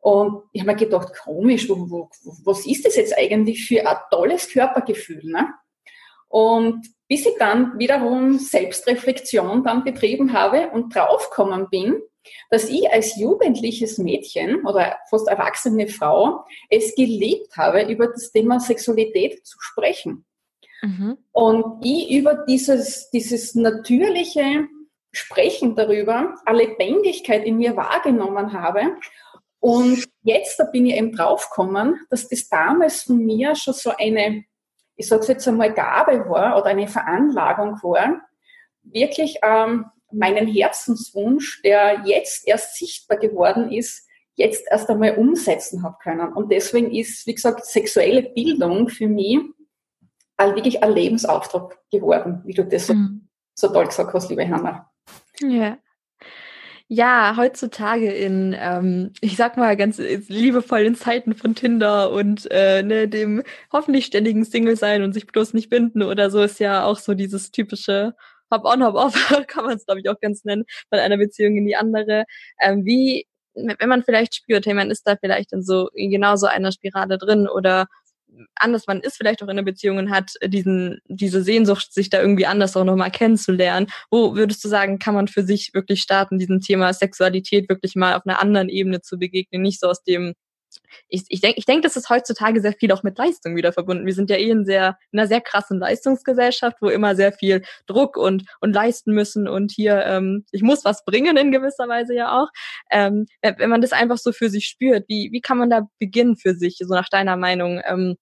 Und 0.00 0.42
ich 0.52 0.62
habe 0.62 0.72
mir 0.72 0.78
gedacht, 0.78 1.12
komisch, 1.22 1.68
wo, 1.68 1.88
wo, 1.88 2.10
was 2.44 2.66
ist 2.66 2.84
das 2.84 2.96
jetzt 2.96 3.16
eigentlich 3.16 3.66
für 3.66 3.86
ein 3.86 3.96
tolles 4.10 4.50
Körpergefühl? 4.50 5.22
Ne? 5.24 5.48
Und 6.28 6.86
bis 7.06 7.26
ich 7.26 7.36
dann 7.38 7.78
wiederum 7.78 8.38
Selbstreflexion 8.38 9.62
dann 9.62 9.84
betrieben 9.84 10.32
habe 10.32 10.70
und 10.70 10.94
draufgekommen 10.94 11.68
bin, 11.70 12.00
dass 12.50 12.68
ich 12.68 12.90
als 12.90 13.16
jugendliches 13.16 13.98
Mädchen 13.98 14.66
oder 14.66 14.98
fast 15.08 15.28
erwachsene 15.28 15.88
Frau 15.88 16.44
es 16.70 16.94
geliebt 16.94 17.56
habe, 17.56 17.82
über 17.82 18.08
das 18.08 18.32
Thema 18.32 18.60
Sexualität 18.60 19.46
zu 19.46 19.58
sprechen. 19.60 20.24
Mhm. 20.82 21.18
Und 21.30 21.84
ich 21.84 22.10
über 22.10 22.44
dieses, 22.46 23.10
dieses 23.10 23.54
natürliche 23.54 24.68
Sprechen 25.12 25.76
darüber 25.76 26.34
eine 26.44 26.58
Lebendigkeit 26.58 27.44
in 27.44 27.58
mir 27.58 27.76
wahrgenommen 27.76 28.52
habe. 28.52 28.96
Und 29.60 30.04
jetzt, 30.22 30.58
da 30.58 30.64
bin 30.64 30.86
ich 30.86 30.96
eben 30.96 31.12
draufgekommen, 31.12 32.00
dass 32.10 32.28
das 32.28 32.48
damals 32.48 33.04
von 33.04 33.18
mir 33.18 33.54
schon 33.54 33.74
so 33.74 33.92
eine, 33.96 34.44
ich 34.96 35.06
sage 35.06 35.26
jetzt 35.28 35.46
einmal, 35.46 35.72
Gabe 35.72 36.28
war 36.28 36.56
oder 36.56 36.66
eine 36.66 36.88
Veranlagung 36.88 37.78
war, 37.82 38.22
wirklich 38.82 39.38
ähm, 39.42 39.86
meinen 40.12 40.46
Herzenswunsch, 40.46 41.62
der 41.62 42.02
jetzt 42.04 42.46
erst 42.46 42.76
sichtbar 42.76 43.18
geworden 43.18 43.72
ist, 43.72 44.08
jetzt 44.34 44.64
erst 44.70 44.88
einmal 44.88 45.16
umsetzen 45.16 45.82
habe 45.82 45.96
können. 46.02 46.32
Und 46.32 46.50
deswegen 46.50 46.90
ist, 46.90 47.26
wie 47.26 47.34
gesagt, 47.34 47.66
sexuelle 47.66 48.22
Bildung 48.22 48.88
für 48.88 49.08
mich 49.08 49.40
wirklich 50.38 50.82
ein 50.82 50.92
Lebensauftrag 50.92 51.78
geworden, 51.90 52.42
wie 52.44 52.54
du 52.54 52.64
das 52.64 52.88
mhm. 52.88 53.28
so 53.54 53.68
toll 53.68 53.86
gesagt 53.86 54.12
hast, 54.12 54.28
liebe 54.28 54.48
Hanna. 54.48 54.90
Ja. 55.40 55.78
Ja, 56.88 57.36
heutzutage 57.38 58.12
in, 58.12 58.54
ähm, 58.58 59.12
ich 59.22 59.36
sag 59.36 59.56
mal 59.56 59.78
ganz 59.78 59.96
liebevollen 59.98 60.94
Zeiten 60.94 61.34
von 61.34 61.54
Tinder 61.54 62.10
und 62.10 62.50
äh, 62.50 62.82
ne, 62.82 63.08
dem 63.08 63.42
hoffentlich 63.72 64.04
ständigen 64.04 64.44
Single 64.44 64.76
sein 64.76 65.02
und 65.02 65.14
sich 65.14 65.26
bloß 65.26 65.54
nicht 65.54 65.70
binden 65.70 66.02
oder 66.02 66.30
so 66.30 66.42
ist 66.42 66.60
ja 66.60 66.84
auch 66.84 66.98
so 66.98 67.14
dieses 67.14 67.50
typische 67.50 68.14
Hop-on, 68.52 68.84
Hop-off, 68.84 69.14
kann 69.48 69.64
man 69.64 69.76
es, 69.76 69.86
glaube 69.86 70.00
ich, 70.00 70.08
auch 70.08 70.20
ganz 70.20 70.44
nennen, 70.44 70.64
von 70.88 70.98
einer 70.98 71.16
Beziehung 71.16 71.56
in 71.56 71.66
die 71.66 71.76
andere. 71.76 72.24
Ähm, 72.60 72.84
wie, 72.84 73.26
wenn 73.54 73.88
man 73.88 74.02
vielleicht 74.02 74.34
spürt, 74.34 74.66
hey, 74.66 74.74
man 74.74 74.90
ist 74.90 75.06
da 75.06 75.16
vielleicht 75.16 75.52
in 75.52 75.62
so, 75.62 75.88
in 75.94 76.10
genau 76.10 76.36
so 76.36 76.46
einer 76.46 76.72
Spirale 76.72 77.18
drin 77.18 77.48
oder 77.48 77.86
anders, 78.56 78.86
man 78.86 79.00
ist 79.00 79.16
vielleicht 79.16 79.42
auch 79.42 79.46
in 79.46 79.52
einer 79.52 79.62
Beziehung 79.62 79.98
und 79.98 80.10
hat 80.10 80.32
diesen, 80.44 81.00
diese 81.06 81.42
Sehnsucht, 81.42 81.92
sich 81.92 82.10
da 82.10 82.20
irgendwie 82.20 82.46
anders 82.46 82.76
auch 82.76 82.84
nochmal 82.84 83.10
kennenzulernen. 83.10 83.88
Wo 84.10 84.34
würdest 84.34 84.64
du 84.64 84.68
sagen, 84.68 84.98
kann 84.98 85.14
man 85.14 85.28
für 85.28 85.42
sich 85.42 85.72
wirklich 85.74 86.00
starten, 86.00 86.38
diesem 86.38 86.60
Thema 86.60 86.92
Sexualität 86.92 87.68
wirklich 87.68 87.94
mal 87.94 88.14
auf 88.14 88.22
einer 88.26 88.40
anderen 88.40 88.68
Ebene 88.68 89.00
zu 89.02 89.18
begegnen, 89.18 89.62
nicht 89.62 89.80
so 89.80 89.88
aus 89.88 90.02
dem 90.02 90.34
ich, 91.08 91.24
ich 91.28 91.40
denke, 91.40 91.58
ich 91.58 91.66
denk, 91.66 91.82
das 91.82 91.96
ist 91.96 92.10
heutzutage 92.10 92.60
sehr 92.60 92.72
viel 92.72 92.92
auch 92.92 93.02
mit 93.02 93.18
Leistung 93.18 93.56
wieder 93.56 93.72
verbunden. 93.72 94.06
Wir 94.06 94.14
sind 94.14 94.30
ja 94.30 94.36
eh 94.36 94.50
in, 94.50 94.64
sehr, 94.64 94.98
in 95.10 95.18
einer 95.18 95.28
sehr 95.28 95.40
krassen 95.40 95.78
Leistungsgesellschaft, 95.78 96.78
wo 96.80 96.88
immer 96.88 97.14
sehr 97.14 97.32
viel 97.32 97.62
Druck 97.86 98.16
und, 98.16 98.44
und 98.60 98.72
leisten 98.72 99.12
müssen 99.12 99.48
und 99.48 99.72
hier, 99.72 100.04
ähm, 100.06 100.44
ich 100.52 100.62
muss 100.62 100.84
was 100.84 101.04
bringen 101.04 101.36
in 101.36 101.52
gewisser 101.52 101.88
Weise 101.88 102.14
ja 102.14 102.40
auch. 102.40 102.48
Ähm, 102.90 103.26
wenn 103.42 103.70
man 103.70 103.80
das 103.80 103.92
einfach 103.92 104.18
so 104.18 104.32
für 104.32 104.50
sich 104.50 104.66
spürt, 104.66 105.04
wie, 105.08 105.30
wie 105.32 105.40
kann 105.40 105.58
man 105.58 105.70
da 105.70 105.88
beginnen 105.98 106.36
für 106.36 106.54
sich, 106.54 106.78
so 106.78 106.94
nach 106.94 107.08
deiner 107.08 107.36
Meinung, 107.36 107.80
ähm, 107.84 108.16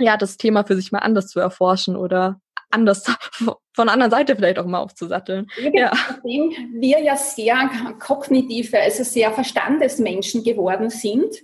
ja, 0.00 0.16
das 0.16 0.36
Thema 0.36 0.64
für 0.64 0.76
sich 0.76 0.92
mal 0.92 0.98
anders 1.00 1.28
zu 1.28 1.40
erforschen 1.40 1.96
oder 1.96 2.40
anders 2.70 3.04
von 3.32 3.86
der 3.86 3.92
anderen 3.92 4.10
Seite 4.10 4.36
vielleicht 4.36 4.58
auch 4.58 4.66
mal 4.66 4.80
aufzusatteln. 4.80 5.46
Ja. 5.72 5.92
Nachdem 5.92 6.50
wir 6.80 7.00
ja 7.00 7.16
sehr 7.16 7.70
kognitive, 7.98 8.80
also 8.80 9.04
sehr 9.04 9.32
Verstandesmenschen 9.32 10.42
geworden 10.42 10.90
sind, 10.90 11.34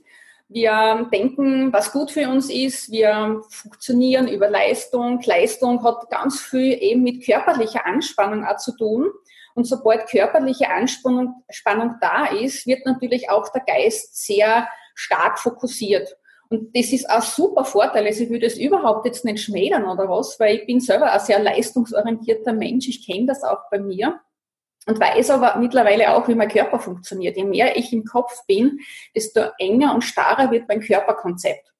wir 0.53 1.09
denken, 1.13 1.73
was 1.73 1.93
gut 1.93 2.11
für 2.11 2.29
uns 2.29 2.51
ist. 2.51 2.91
Wir 2.91 3.41
funktionieren 3.49 4.27
über 4.27 4.51
Leistung. 4.51 5.21
Leistung 5.25 5.83
hat 5.85 6.11
ganz 6.11 6.41
viel 6.41 6.77
eben 6.83 7.03
mit 7.03 7.25
körperlicher 7.25 7.87
Anspannung 7.87 8.45
auch 8.45 8.57
zu 8.57 8.77
tun. 8.77 9.11
Und 9.55 9.65
sobald 9.65 10.09
körperliche 10.09 10.69
Anspannung 10.69 11.43
Spannung 11.51 11.95
da 12.01 12.27
ist, 12.27 12.67
wird 12.67 12.85
natürlich 12.85 13.31
auch 13.31 13.49
der 13.53 13.63
Geist 13.63 14.25
sehr 14.25 14.69
stark 14.95 15.39
fokussiert. 15.39 16.17
Und 16.49 16.77
das 16.77 16.93
ist 16.93 17.09
auch 17.09 17.23
super 17.23 17.65
Vorteil. 17.65 18.07
Also 18.07 18.25
ich 18.25 18.31
würde 18.31 18.47
es 18.47 18.59
überhaupt 18.59 19.07
jetzt 19.07 19.25
nicht 19.25 19.41
schmälern 19.41 19.87
oder 19.87 20.09
was, 20.09 20.41
weil 20.41 20.57
ich 20.57 20.67
bin 20.67 20.81
selber 20.81 21.13
ein 21.13 21.21
sehr 21.21 21.39
leistungsorientierter 21.39 22.53
Mensch. 22.53 22.89
Ich 22.89 23.07
kenne 23.07 23.27
das 23.27 23.45
auch 23.45 23.71
bei 23.71 23.79
mir 23.79 24.21
und 24.87 24.99
weiß 24.99 25.31
aber 25.31 25.59
mittlerweile 25.59 26.15
auch, 26.15 26.27
wie 26.29 26.35
mein 26.35 26.49
Körper 26.49 26.79
funktioniert. 26.79 27.37
Je 27.37 27.45
mehr 27.45 27.77
ich 27.77 27.93
im 27.93 28.05
Kopf 28.05 28.47
bin, 28.47 28.81
desto 29.15 29.43
enger 29.59 29.95
und 29.95 30.03
starrer 30.03 30.51
wird 30.51 30.69
mein 30.69 30.81
Körperkonzept. 30.81 31.71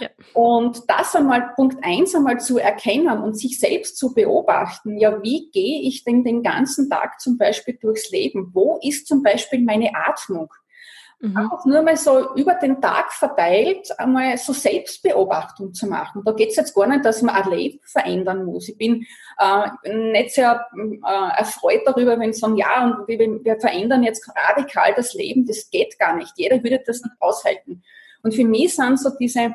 Ja. 0.00 0.08
Und 0.32 0.88
das 0.88 1.14
einmal 1.14 1.52
Punkt 1.54 1.84
eins 1.84 2.14
einmal 2.14 2.40
zu 2.40 2.58
erkennen 2.58 3.22
und 3.22 3.38
sich 3.38 3.60
selbst 3.60 3.98
zu 3.98 4.14
beobachten, 4.14 4.98
ja, 4.98 5.22
wie 5.22 5.50
gehe 5.50 5.82
ich 5.82 6.04
denn 6.04 6.24
den 6.24 6.42
ganzen 6.42 6.88
Tag 6.88 7.20
zum 7.20 7.36
Beispiel 7.36 7.74
durchs 7.80 8.10
Leben? 8.10 8.50
Wo 8.52 8.80
ist 8.82 9.06
zum 9.06 9.22
Beispiel 9.22 9.62
meine 9.62 9.94
Atmung? 9.94 10.48
Mhm. 11.20 11.36
Einfach 11.36 11.66
nur 11.66 11.82
mal 11.82 11.96
so 11.96 12.34
über 12.34 12.54
den 12.54 12.80
Tag 12.80 13.12
verteilt 13.12 13.88
einmal 13.98 14.38
so 14.38 14.54
Selbstbeobachtung 14.54 15.74
zu 15.74 15.86
machen. 15.86 16.22
Da 16.24 16.32
geht 16.32 16.50
es 16.50 16.56
jetzt 16.56 16.74
gar 16.74 16.86
nicht, 16.86 17.04
dass 17.04 17.20
man 17.20 17.34
ein 17.34 17.50
Leben 17.50 17.78
verändern 17.84 18.46
muss. 18.46 18.70
Ich 18.70 18.78
bin 18.78 19.06
äh, 19.38 19.68
nicht 20.12 20.34
sehr 20.34 20.66
äh, 20.74 21.38
erfreut 21.38 21.82
darüber, 21.84 22.18
wenn 22.18 22.32
sie 22.32 22.40
sagen, 22.40 22.56
ja, 22.56 22.84
und 22.84 23.06
wir, 23.06 23.18
wir 23.18 23.60
verändern 23.60 24.02
jetzt 24.02 24.30
radikal 24.48 24.94
das 24.96 25.12
Leben. 25.12 25.46
Das 25.46 25.68
geht 25.68 25.98
gar 25.98 26.16
nicht. 26.16 26.32
Jeder 26.36 26.62
würde 26.62 26.82
das 26.86 27.02
nicht 27.02 27.14
aushalten. 27.20 27.82
Und 28.22 28.34
für 28.34 28.44
mich 28.44 28.74
sind 28.74 28.98
so 28.98 29.10
diese 29.20 29.52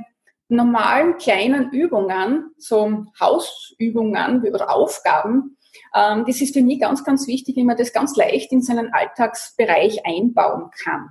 normalen 0.47 1.17
kleinen 1.17 1.71
Übungen, 1.71 2.51
so 2.57 3.05
Hausübungen 3.19 4.43
oder 4.43 4.69
Aufgaben, 4.71 5.57
ähm, 5.95 6.25
das 6.27 6.41
ist 6.41 6.53
für 6.53 6.61
mich 6.61 6.79
ganz, 6.79 7.03
ganz 7.03 7.27
wichtig, 7.27 7.55
wie 7.55 7.63
man 7.63 7.77
das 7.77 7.91
ganz 7.91 8.15
leicht 8.15 8.51
in 8.51 8.61
seinen 8.61 8.93
Alltagsbereich 8.93 10.05
einbauen 10.05 10.69
kann. 10.83 11.09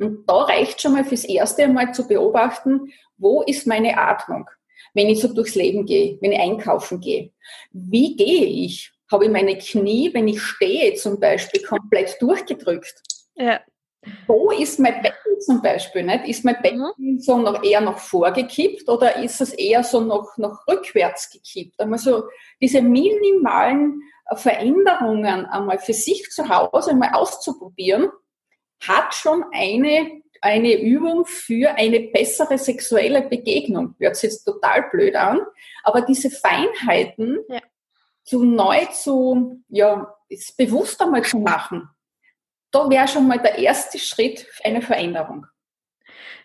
Und 0.00 0.28
da 0.28 0.42
reicht 0.44 0.80
schon 0.80 0.92
mal 0.92 1.04
fürs 1.04 1.24
Erste 1.24 1.64
einmal 1.64 1.92
zu 1.92 2.08
beobachten, 2.08 2.92
wo 3.18 3.42
ist 3.42 3.66
meine 3.66 3.98
Atmung, 3.98 4.48
wenn 4.94 5.08
ich 5.08 5.20
so 5.20 5.32
durchs 5.32 5.54
Leben 5.54 5.86
gehe, 5.86 6.18
wenn 6.20 6.32
ich 6.32 6.40
einkaufen 6.40 7.00
gehe. 7.00 7.32
Wie 7.72 8.16
gehe 8.16 8.46
ich? 8.46 8.92
habe 9.10 9.24
ich 9.24 9.30
meine 9.30 9.58
Knie, 9.58 10.12
wenn 10.14 10.28
ich 10.28 10.40
stehe 10.40 10.94
zum 10.94 11.18
Beispiel, 11.18 11.62
komplett 11.62 12.16
durchgedrückt. 12.20 12.94
Ja. 13.34 13.60
Wo 14.26 14.50
ist 14.50 14.78
mein 14.78 15.02
Becken 15.02 15.40
zum 15.40 15.60
Beispiel? 15.60 16.02
Nicht? 16.02 16.26
Ist 16.26 16.44
mein 16.44 16.62
Becken 16.62 16.90
mhm. 16.96 17.18
so 17.18 17.36
noch 17.38 17.62
eher 17.62 17.80
noch 17.80 17.98
vorgekippt 17.98 18.88
oder 18.88 19.16
ist 19.22 19.40
es 19.40 19.52
eher 19.52 19.82
so 19.82 20.00
noch, 20.00 20.38
noch 20.38 20.66
rückwärts 20.68 21.30
gekippt? 21.30 21.78
Also 21.80 22.24
diese 22.60 22.80
minimalen 22.80 24.02
Veränderungen 24.34 25.44
einmal 25.46 25.78
für 25.78 25.92
sich 25.92 26.30
zu 26.30 26.48
Hause 26.48 26.94
mal 26.94 27.10
auszuprobieren, 27.12 28.10
hat 28.80 29.14
schon 29.14 29.44
eine, 29.52 30.22
eine 30.40 30.80
Übung 30.80 31.26
für 31.26 31.74
eine 31.76 32.00
bessere 32.00 32.58
sexuelle 32.58 33.22
Begegnung. 33.22 33.94
Hört 33.98 34.16
sich 34.16 34.30
jetzt 34.30 34.44
total 34.44 34.88
blöd 34.90 35.16
an, 35.16 35.40
aber 35.82 36.02
diese 36.02 36.30
Feinheiten 36.30 37.38
ja. 37.48 37.60
zu 38.24 38.44
neu 38.44 38.86
zu, 38.86 39.62
ja, 39.68 40.14
bewusst 40.56 41.00
einmal 41.00 41.24
zu 41.24 41.38
machen, 41.38 41.88
da 42.70 42.88
wäre 42.88 43.08
schon 43.08 43.26
mal 43.26 43.38
der 43.38 43.58
erste 43.58 43.98
Schritt 43.98 44.40
für 44.40 44.64
eine 44.64 44.80
Veränderung. 44.80 45.46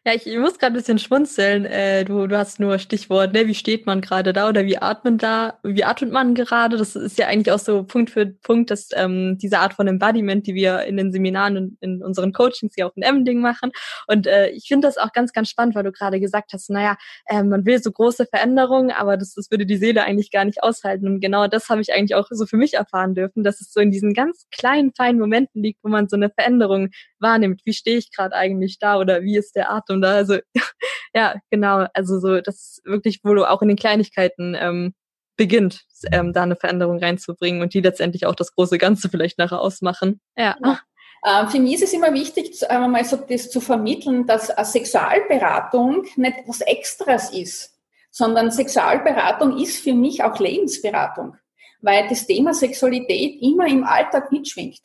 Ja, 0.08 0.14
ich, 0.14 0.28
ich 0.28 0.38
muss 0.38 0.60
gerade 0.60 0.74
ein 0.74 0.78
bisschen 0.78 1.00
schmunzeln. 1.00 1.66
Äh, 1.66 2.06
du, 2.06 2.28
du 2.28 2.38
hast 2.38 2.60
nur 2.60 2.78
Stichwort, 2.78 3.34
ne, 3.34 3.48
wie 3.48 3.56
steht 3.56 3.88
man 3.88 4.02
gerade 4.02 4.34
da 4.34 4.48
oder 4.48 4.64
wie 4.68 4.78
atmet 4.78 5.24
da, 5.24 5.58
wie 5.64 5.84
atmet 5.84 6.12
man 6.12 6.36
gerade? 6.36 6.78
Das 6.78 6.96
ist 6.96 7.18
ja 7.18 7.26
eigentlich 7.26 7.52
auch 7.52 7.58
so 7.58 7.82
Punkt 7.84 8.12
für 8.12 8.28
Punkt, 8.28 8.70
dass 8.70 8.90
ähm, 8.94 9.40
diese 9.42 9.58
Art 9.58 9.74
von 9.74 9.88
Embodiment, 9.88 10.46
die 10.46 10.54
wir 10.54 10.84
in 10.84 10.98
den 10.98 11.12
Seminaren 11.12 11.58
und 11.58 11.78
in 11.82 12.04
unseren 12.04 12.34
Coachings 12.34 12.76
ja 12.78 12.86
auch 12.86 12.96
in 12.96 13.02
Emmending 13.02 13.42
machen. 13.42 13.72
Und 14.06 14.28
äh, 14.28 14.50
ich 14.50 14.68
finde 14.68 14.88
das 14.88 15.00
auch 15.00 15.12
ganz, 15.12 15.34
ganz 15.34 15.50
spannend, 15.50 15.74
weil 15.74 15.84
du 15.84 15.92
gerade 15.92 16.20
gesagt 16.20 16.54
hast, 16.54 16.70
naja, 16.70 16.98
äh, 17.26 17.42
man 17.42 17.66
will 17.66 17.82
so 17.82 17.92
große 17.92 18.28
Veränderungen, 18.28 18.92
aber 18.92 19.18
das, 19.18 19.34
das 19.34 19.50
würde 19.50 19.66
die 19.66 19.78
Seele 19.78 20.04
eigentlich 20.04 20.30
gar 20.30 20.46
nicht 20.46 20.62
aushalten. 20.62 21.08
Und 21.08 21.20
genau 21.20 21.48
das 21.48 21.68
habe 21.70 21.82
ich 21.82 21.92
eigentlich 21.92 22.14
auch 22.14 22.28
so 22.30 22.46
für 22.46 22.58
mich 22.58 22.76
erfahren 22.76 23.16
dürfen, 23.16 23.44
dass 23.44 23.60
es 23.60 23.74
so 23.74 23.80
in 23.80 23.90
diesen 23.90 24.14
ganz 24.14 24.46
kleinen, 24.52 24.94
feinen 24.94 25.20
Momenten 25.20 25.64
liegt, 25.64 25.84
wo 25.84 25.90
man 25.90 26.08
so 26.08 26.16
eine 26.16 26.30
Veränderung 26.30 26.90
wahrnimmt. 27.18 27.62
Wie 27.66 27.74
stehe 27.74 27.98
ich 27.98 28.12
gerade 28.12 28.36
eigentlich 28.36 28.78
da 28.78 29.00
oder 29.00 29.24
wie 29.24 29.36
ist 29.36 29.56
der 29.56 29.72
Atem 29.72 29.95
da? 30.02 30.16
Also 30.16 30.38
ja, 31.14 31.36
genau. 31.50 31.88
Also 31.94 32.20
so, 32.20 32.42
das 32.42 32.56
ist 32.56 32.86
wirklich, 32.86 33.20
wo 33.24 33.34
du 33.34 33.50
auch 33.50 33.62
in 33.62 33.68
den 33.68 33.78
Kleinigkeiten 33.78 34.56
ähm, 34.60 34.94
beginnt, 35.38 35.84
ähm, 36.12 36.34
da 36.34 36.44
eine 36.44 36.56
Veränderung 36.56 37.00
reinzubringen 37.00 37.62
und 37.62 37.74
die 37.74 37.82
letztendlich 37.82 38.26
auch 38.26 38.36
das 38.36 38.54
große 38.54 38.78
Ganze 38.78 39.10
vielleicht 39.10 39.38
nachher 39.38 39.60
ausmachen. 39.60 40.22
Ja. 40.38 40.56
ja. 40.64 40.80
Ähm, 41.26 41.50
für 41.50 41.60
mich 41.60 41.76
ist 41.76 41.84
es 41.84 41.94
immer 41.94 42.14
wichtig, 42.14 42.62
äh, 42.70 42.88
mal 42.88 43.04
so 43.04 43.18
das 43.18 43.50
zu 43.50 43.60
vermitteln, 43.60 44.28
dass 44.28 44.50
eine 44.50 44.66
Sexualberatung 44.66 46.06
nicht 46.16 46.38
was 46.46 46.62
Extras 46.62 47.34
ist, 47.34 47.74
sondern 48.12 48.52
Sexualberatung 48.52 49.58
ist 49.58 49.84
für 49.84 49.94
mich 49.94 50.24
auch 50.24 50.40
Lebensberatung, 50.40 51.36
weil 51.82 52.08
das 52.08 52.28
Thema 52.28 52.54
Sexualität 52.54 53.42
immer 53.42 53.68
im 53.68 53.84
Alltag 53.84 54.32
mitschwingt. 54.32 54.82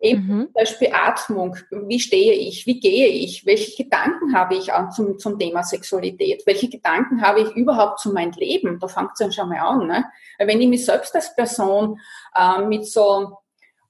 Eben 0.00 0.26
mhm. 0.26 0.42
zum 0.44 0.52
Beispiel 0.52 0.88
Atmung, 0.92 1.56
wie 1.70 2.00
stehe 2.00 2.32
ich, 2.32 2.66
wie 2.66 2.80
gehe 2.80 3.08
ich, 3.08 3.46
welche 3.46 3.82
Gedanken 3.82 4.34
habe 4.34 4.54
ich 4.54 4.72
an 4.72 4.90
zum, 4.90 5.18
zum 5.18 5.38
Thema 5.38 5.62
Sexualität, 5.62 6.42
welche 6.46 6.68
Gedanken 6.68 7.22
habe 7.22 7.40
ich 7.40 7.50
überhaupt 7.56 8.00
zu 8.00 8.12
meinem 8.12 8.32
Leben, 8.32 8.78
da 8.80 8.88
fängt 8.88 9.12
es 9.14 9.18
dann 9.20 9.32
schon 9.32 9.48
mal 9.48 9.60
an. 9.60 9.86
Ne? 9.86 10.04
Wenn 10.38 10.60
ich 10.60 10.68
mich 10.68 10.84
selbst 10.84 11.14
als 11.14 11.34
Person 11.34 11.98
äh, 12.34 12.60
mit 12.66 12.86
so 12.86 13.38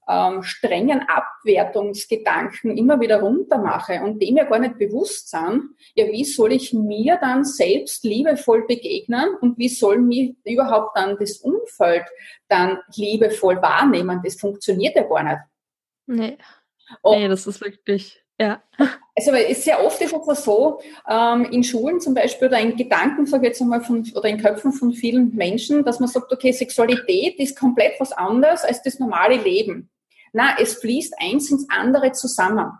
ähm, 0.07 0.43
strengen 0.43 1.01
Abwertungsgedanken 1.07 2.77
immer 2.77 2.99
wieder 2.99 3.21
runtermache 3.21 4.01
und 4.01 4.21
dem 4.21 4.37
ja 4.37 4.43
gar 4.43 4.59
nicht 4.59 4.77
bewusst 4.77 5.29
sind, 5.29 5.63
ja, 5.95 6.05
wie 6.07 6.23
soll 6.23 6.51
ich 6.51 6.73
mir 6.73 7.17
dann 7.19 7.43
selbst 7.43 8.03
liebevoll 8.03 8.65
begegnen 8.67 9.35
und 9.41 9.57
wie 9.57 9.69
soll 9.69 9.99
mir 9.99 10.33
überhaupt 10.43 10.97
dann 10.97 11.17
das 11.19 11.37
Umfeld 11.37 12.05
dann 12.47 12.79
liebevoll 12.95 13.61
wahrnehmen? 13.61 14.21
Das 14.23 14.35
funktioniert 14.35 14.95
ja 14.95 15.03
gar 15.03 15.23
nicht. 15.23 15.39
Nee. 16.07 16.37
Und 17.01 17.19
nee, 17.19 17.27
das 17.27 17.47
ist 17.47 17.61
wirklich, 17.61 18.23
ja. 18.39 18.61
Also 19.17 19.31
es 19.31 19.59
ist 19.59 19.63
sehr 19.63 19.81
oft 19.81 20.01
ist 20.01 20.13
es 20.13 20.43
so, 20.43 20.81
ähm, 21.09 21.45
in 21.45 21.63
Schulen 21.63 22.01
zum 22.01 22.13
Beispiel 22.13 22.49
oder 22.49 22.59
in 22.59 22.75
Gedanken, 22.75 23.25
sage 23.25 23.43
ich 23.43 23.51
jetzt 23.51 23.61
einmal, 23.61 23.79
von, 23.79 24.05
oder 24.13 24.27
in 24.27 24.41
Köpfen 24.41 24.73
von 24.73 24.91
vielen 24.91 25.33
Menschen, 25.33 25.85
dass 25.85 26.01
man 26.01 26.09
sagt, 26.09 26.33
okay, 26.33 26.51
Sexualität 26.51 27.39
ist 27.39 27.57
komplett 27.57 27.93
was 27.97 28.11
anderes 28.11 28.65
als 28.65 28.83
das 28.83 28.99
normale 28.99 29.37
Leben. 29.37 29.89
Na, 30.33 30.57
es 30.59 30.73
fließt 30.73 31.13
eins 31.17 31.49
ins 31.49 31.65
andere 31.69 32.11
zusammen. 32.11 32.73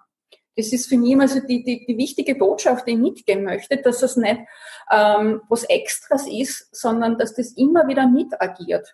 Das 0.58 0.74
ist 0.74 0.88
für 0.88 0.98
mich 0.98 1.12
immer 1.12 1.30
so 1.30 1.40
die, 1.40 1.64
die, 1.64 1.86
die 1.86 1.98
wichtige 1.98 2.36
Botschaft, 2.36 2.86
die 2.86 2.92
ich 2.92 2.98
mitgeben 2.98 3.46
möchte, 3.46 3.78
dass 3.78 4.04
es 4.04 4.18
nicht 4.18 4.42
ähm, 4.92 5.42
was 5.48 5.64
Extras 5.64 6.28
ist, 6.28 6.76
sondern 6.76 7.18
dass 7.18 7.34
das 7.34 7.54
immer 7.54 7.88
wieder 7.88 8.08
mitagiert. 8.10 8.94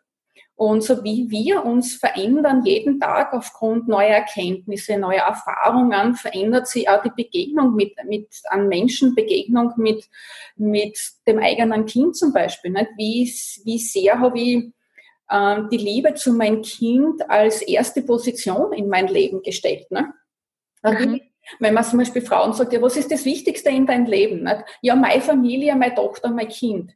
Und 0.56 0.84
so 0.84 1.04
wie 1.04 1.30
wir 1.30 1.66
uns 1.66 1.96
verändern 1.96 2.64
jeden 2.64 3.00
Tag 3.00 3.34
aufgrund 3.34 3.88
neuer 3.88 4.10
Erkenntnisse, 4.18 4.98
neuer 4.98 5.24
Erfahrungen, 5.24 6.14
verändert 6.14 6.68
sich 6.68 6.88
auch 6.88 7.02
die 7.02 7.10
Begegnung 7.16 7.76
mit, 7.76 7.94
mit 8.06 8.28
an 8.50 8.68
Menschen, 8.68 9.16
Begegnung 9.16 9.74
mit, 9.78 10.08
mit 10.56 11.00
dem 11.26 11.40
eigenen 11.40 11.86
Kind 11.88 12.16
zum 12.16 12.32
Beispiel. 12.32 12.72
Nicht? 12.72 12.90
Wie, 12.96 13.24
wie 13.66 13.80
sehr 13.80 14.20
habe 14.20 14.40
ich 14.40 14.72
äh, 15.30 15.62
die 15.72 15.78
Liebe 15.78 16.14
zu 16.14 16.34
meinem 16.34 16.62
Kind 16.62 17.28
als 17.30 17.62
erste 17.64 18.04
Position 18.04 18.74
in 18.74 18.88
mein 18.88 19.08
Leben 19.08 19.42
gestellt. 19.42 19.90
Ne? 19.90 20.14
Mhm. 20.84 21.22
Wenn 21.60 21.74
man 21.74 21.84
zum 21.84 22.00
Beispiel 22.00 22.22
Frauen 22.22 22.54
sagt, 22.54 22.72
ja, 22.72 22.82
was 22.82 22.98
ist 22.98 23.12
das 23.12 23.26
Wichtigste 23.26 23.70
in 23.70 23.88
deinem 23.88 24.06
Leben? 24.06 24.44
Nicht? 24.44 24.64
Ja, 24.82 24.96
meine 24.96 25.22
Familie, 25.22 25.76
meine 25.76 25.96
Tochter, 25.96 26.30
mein 26.30 26.50
Kind 26.50 26.94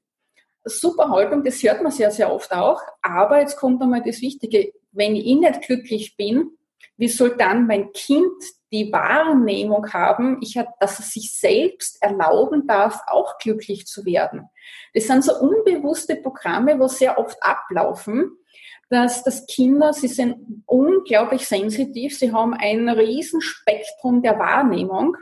super 0.65 1.09
Haltung, 1.09 1.43
das 1.43 1.61
hört 1.63 1.81
man 1.81 1.91
sehr, 1.91 2.11
sehr 2.11 2.33
oft 2.33 2.51
auch. 2.51 2.81
Aber 3.01 3.39
jetzt 3.39 3.57
kommt 3.57 3.81
einmal 3.81 4.03
das 4.03 4.21
Wichtige. 4.21 4.73
Wenn 4.91 5.15
ich 5.15 5.35
nicht 5.35 5.61
glücklich 5.61 6.17
bin, 6.17 6.51
wie 6.97 7.07
soll 7.07 7.35
dann 7.37 7.67
mein 7.67 7.91
Kind 7.91 8.31
die 8.71 8.91
Wahrnehmung 8.91 9.91
haben, 9.93 10.39
ich 10.41 10.59
dass 10.79 10.99
es 10.99 11.11
sich 11.11 11.33
selbst 11.33 12.01
erlauben 12.01 12.67
darf, 12.67 13.01
auch 13.07 13.37
glücklich 13.37 13.85
zu 13.85 14.05
werden? 14.05 14.49
Das 14.93 15.07
sind 15.07 15.23
so 15.23 15.37
unbewusste 15.37 16.15
Programme, 16.15 16.79
wo 16.79 16.87
sehr 16.87 17.17
oft 17.17 17.37
ablaufen, 17.41 18.37
dass 18.89 19.23
das 19.23 19.45
Kinder, 19.47 19.93
sie 19.93 20.07
sind 20.07 20.63
unglaublich 20.65 21.47
sensitiv, 21.47 22.17
sie 22.17 22.31
haben 22.31 22.53
ein 22.53 22.87
Riesenspektrum 22.87 24.21
der 24.21 24.39
Wahrnehmung 24.39 25.17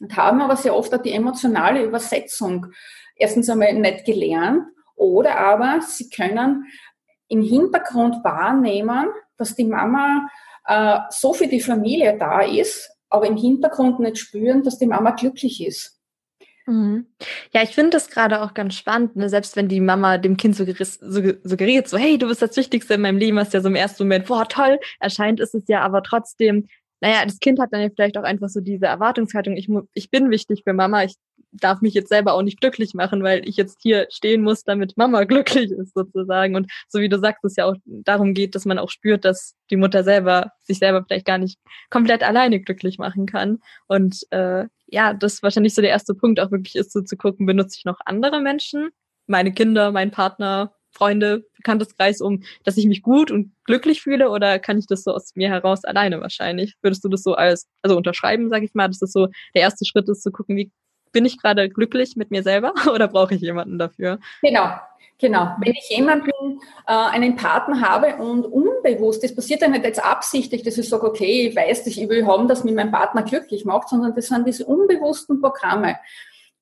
und 0.00 0.16
haben 0.16 0.40
aber 0.40 0.56
sehr 0.56 0.74
oft 0.74 0.94
auch 0.94 1.02
die 1.02 1.12
emotionale 1.12 1.84
Übersetzung 1.84 2.66
erstens 3.18 3.50
einmal 3.50 3.74
nicht 3.74 4.04
gelernt 4.04 4.62
oder 4.96 5.38
aber 5.38 5.80
sie 5.82 6.08
können 6.08 6.64
im 7.28 7.42
Hintergrund 7.42 8.24
wahrnehmen, 8.24 9.08
dass 9.36 9.54
die 9.54 9.64
Mama 9.64 10.28
äh, 10.66 10.98
so 11.10 11.32
für 11.32 11.46
die 11.46 11.60
Familie 11.60 12.16
da 12.18 12.40
ist, 12.40 12.90
aber 13.10 13.26
im 13.26 13.36
Hintergrund 13.36 14.00
nicht 14.00 14.18
spüren, 14.18 14.62
dass 14.62 14.78
die 14.78 14.86
Mama 14.86 15.10
glücklich 15.12 15.64
ist. 15.64 15.98
Mhm. 16.66 17.06
Ja, 17.54 17.62
ich 17.62 17.70
finde 17.70 17.90
das 17.90 18.10
gerade 18.10 18.42
auch 18.42 18.52
ganz 18.52 18.74
spannend, 18.74 19.16
ne? 19.16 19.30
selbst 19.30 19.56
wenn 19.56 19.68
die 19.68 19.80
Mama 19.80 20.18
dem 20.18 20.36
Kind 20.36 20.54
suggeriert, 20.54 21.88
so, 21.88 21.96
hey, 21.96 22.18
du 22.18 22.28
bist 22.28 22.42
das 22.42 22.56
Wichtigste 22.56 22.94
in 22.94 23.00
meinem 23.00 23.16
Leben, 23.16 23.38
was 23.38 23.52
ja 23.54 23.62
so 23.62 23.68
im 23.68 23.74
ersten 23.74 24.02
Moment, 24.02 24.26
boah, 24.26 24.46
toll, 24.46 24.78
erscheint 25.00 25.40
ist 25.40 25.54
es 25.54 25.64
ja 25.68 25.80
aber 25.80 26.02
trotzdem, 26.02 26.68
naja, 27.00 27.24
das 27.24 27.38
Kind 27.38 27.58
hat 27.58 27.72
dann 27.72 27.80
ja 27.80 27.88
vielleicht 27.88 28.18
auch 28.18 28.22
einfach 28.22 28.50
so 28.50 28.60
diese 28.60 28.84
Erwartungshaltung, 28.84 29.56
ich, 29.56 29.68
ich 29.94 30.10
bin 30.10 30.30
wichtig 30.30 30.62
für 30.64 30.74
Mama, 30.74 31.04
ich 31.04 31.14
darf 31.52 31.80
mich 31.80 31.94
jetzt 31.94 32.08
selber 32.08 32.34
auch 32.34 32.42
nicht 32.42 32.60
glücklich 32.60 32.94
machen, 32.94 33.22
weil 33.22 33.48
ich 33.48 33.56
jetzt 33.56 33.80
hier 33.82 34.06
stehen 34.10 34.42
muss, 34.42 34.64
damit 34.64 34.96
Mama 34.96 35.24
glücklich 35.24 35.70
ist 35.70 35.94
sozusagen. 35.94 36.56
Und 36.56 36.70
so 36.88 37.00
wie 37.00 37.08
du 37.08 37.18
sagst, 37.18 37.44
es 37.44 37.56
ja 37.56 37.66
auch 37.66 37.76
darum 37.84 38.34
geht, 38.34 38.54
dass 38.54 38.64
man 38.64 38.78
auch 38.78 38.90
spürt, 38.90 39.24
dass 39.24 39.54
die 39.70 39.76
Mutter 39.76 40.04
selber 40.04 40.52
sich 40.62 40.78
selber 40.78 41.04
vielleicht 41.04 41.26
gar 41.26 41.38
nicht 41.38 41.58
komplett 41.90 42.22
alleine 42.22 42.60
glücklich 42.60 42.98
machen 42.98 43.26
kann. 43.26 43.58
Und 43.86 44.20
äh, 44.30 44.66
ja, 44.86 45.14
das 45.14 45.42
wahrscheinlich 45.42 45.74
so 45.74 45.82
der 45.82 45.90
erste 45.90 46.14
Punkt 46.14 46.40
auch 46.40 46.50
wirklich 46.50 46.76
ist, 46.76 46.92
so 46.92 47.02
zu 47.02 47.16
gucken, 47.16 47.46
benutze 47.46 47.76
ich 47.78 47.84
noch 47.84 47.98
andere 48.04 48.40
Menschen, 48.40 48.90
meine 49.26 49.52
Kinder, 49.52 49.92
mein 49.92 50.10
Partner, 50.10 50.72
Freunde, 50.90 51.46
Bekannteskreis, 51.56 52.20
um, 52.20 52.42
dass 52.64 52.76
ich 52.76 52.86
mich 52.86 53.02
gut 53.02 53.30
und 53.30 53.52
glücklich 53.64 54.00
fühle 54.02 54.30
oder 54.30 54.58
kann 54.58 54.78
ich 54.78 54.86
das 54.86 55.04
so 55.04 55.12
aus 55.12 55.36
mir 55.36 55.48
heraus 55.48 55.84
alleine 55.84 56.20
wahrscheinlich? 56.20 56.74
Würdest 56.82 57.04
du 57.04 57.08
das 57.08 57.22
so 57.22 57.34
als, 57.34 57.68
also 57.82 57.96
unterschreiben, 57.96 58.48
sage 58.48 58.64
ich 58.64 58.74
mal, 58.74 58.88
dass 58.88 58.98
das 58.98 59.12
so 59.12 59.28
der 59.54 59.62
erste 59.62 59.84
Schritt 59.84 60.08
ist, 60.08 60.22
zu 60.22 60.32
gucken, 60.32 60.56
wie 60.56 60.70
bin 61.18 61.24
ich 61.24 61.42
gerade 61.42 61.68
glücklich 61.68 62.14
mit 62.14 62.30
mir 62.30 62.44
selber 62.44 62.72
oder 62.94 63.08
brauche 63.08 63.34
ich 63.34 63.40
jemanden 63.40 63.76
dafür? 63.76 64.20
Genau, 64.40 64.70
Genau. 65.20 65.48
Wenn 65.58 65.72
ich 65.72 65.88
jemanden, 65.90 66.60
äh, 66.86 66.92
einen 66.92 67.34
Partner 67.34 67.80
habe 67.80 68.22
und 68.22 68.46
unbewusst, 68.46 69.24
das 69.24 69.34
passiert 69.34 69.62
ja 69.62 69.66
nicht 69.66 69.84
jetzt 69.84 69.98
absichtlich, 69.98 70.62
dass 70.62 70.78
ich 70.78 70.88
sage, 70.88 71.04
okay, 71.04 71.48
ich 71.48 71.56
weiß, 71.56 71.88
ich 71.88 72.08
will 72.08 72.24
haben, 72.24 72.46
dass 72.46 72.62
mich 72.62 72.72
mein 72.72 72.92
Partner 72.92 73.24
glücklich 73.24 73.64
macht, 73.64 73.88
sondern 73.88 74.14
das 74.14 74.28
sind 74.28 74.46
diese 74.46 74.64
unbewussten 74.64 75.40
Programme. 75.40 75.98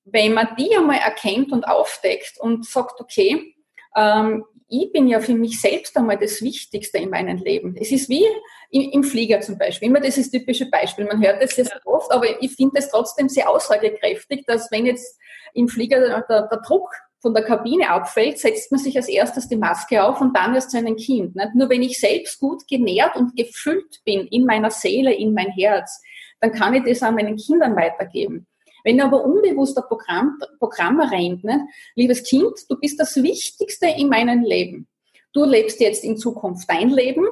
Wenn 0.05 0.33
man 0.33 0.47
die 0.57 0.75
einmal 0.75 0.97
erkennt 0.97 1.51
und 1.51 1.67
aufdeckt 1.67 2.39
und 2.39 2.65
sagt, 2.65 2.99
okay, 2.99 3.53
ähm, 3.95 4.43
ich 4.67 4.91
bin 4.91 5.07
ja 5.07 5.19
für 5.19 5.35
mich 5.35 5.61
selbst 5.61 5.95
einmal 5.95 6.17
das 6.17 6.41
Wichtigste 6.41 6.97
in 6.97 7.11
meinem 7.11 7.37
Leben. 7.37 7.75
Es 7.79 7.91
ist 7.91 8.09
wie 8.09 8.25
im, 8.69 9.03
Flieger 9.03 9.41
zum 9.41 9.57
Beispiel. 9.57 9.89
Immer 9.89 9.99
das 9.99 10.17
ist 10.17 10.33
das 10.33 10.39
typische 10.39 10.69
Beispiel. 10.69 11.05
Man 11.05 11.21
hört 11.23 11.41
das 11.41 11.55
jetzt 11.55 11.73
ja. 11.73 11.79
oft, 11.85 12.11
aber 12.11 12.41
ich 12.41 12.53
finde 12.55 12.79
es 12.79 12.89
trotzdem 12.89 13.29
sehr 13.29 13.49
aussagekräftig, 13.49 14.45
dass 14.45 14.71
wenn 14.71 14.85
jetzt 14.85 15.17
im 15.53 15.67
Flieger 15.67 15.99
der, 15.99 16.47
der 16.47 16.61
Druck 16.65 16.89
von 17.21 17.33
der 17.33 17.43
Kabine 17.43 17.89
abfällt, 17.89 18.37
setzt 18.37 18.71
man 18.71 18.79
sich 18.79 18.95
als 18.95 19.07
erstes 19.07 19.47
die 19.47 19.55
Maske 19.55 20.03
auf 20.03 20.21
und 20.21 20.35
dann 20.35 20.53
erst 20.53 20.71
seinen 20.71 20.95
Kind. 20.95 21.35
Nicht? 21.35 21.55
Nur 21.55 21.69
wenn 21.69 21.81
ich 21.81 21.99
selbst 21.99 22.39
gut 22.39 22.67
genährt 22.67 23.15
und 23.15 23.35
gefüllt 23.35 24.01
bin 24.05 24.27
in 24.27 24.45
meiner 24.45 24.69
Seele, 24.69 25.13
in 25.13 25.33
mein 25.33 25.49
Herz, 25.49 26.01
dann 26.39 26.51
kann 26.51 26.75
ich 26.75 26.83
das 26.83 27.01
an 27.01 27.15
meinen 27.15 27.37
Kindern 27.37 27.75
weitergeben. 27.75 28.45
Wenn 28.83 29.01
aber 29.01 29.25
unbewusster 29.25 29.81
Programm, 29.81 30.39
Programm 30.59 31.01
rennt, 31.01 31.43
nicht? 31.43 31.59
liebes 31.95 32.23
Kind, 32.23 32.53
du 32.69 32.77
bist 32.79 32.99
das 32.99 33.15
Wichtigste 33.21 33.87
in 33.87 34.07
meinem 34.07 34.43
Leben. 34.43 34.87
Du 35.33 35.43
lebst 35.43 35.81
jetzt 35.81 36.03
in 36.03 36.17
Zukunft 36.17 36.69
dein 36.69 36.89
Leben, 36.89 37.25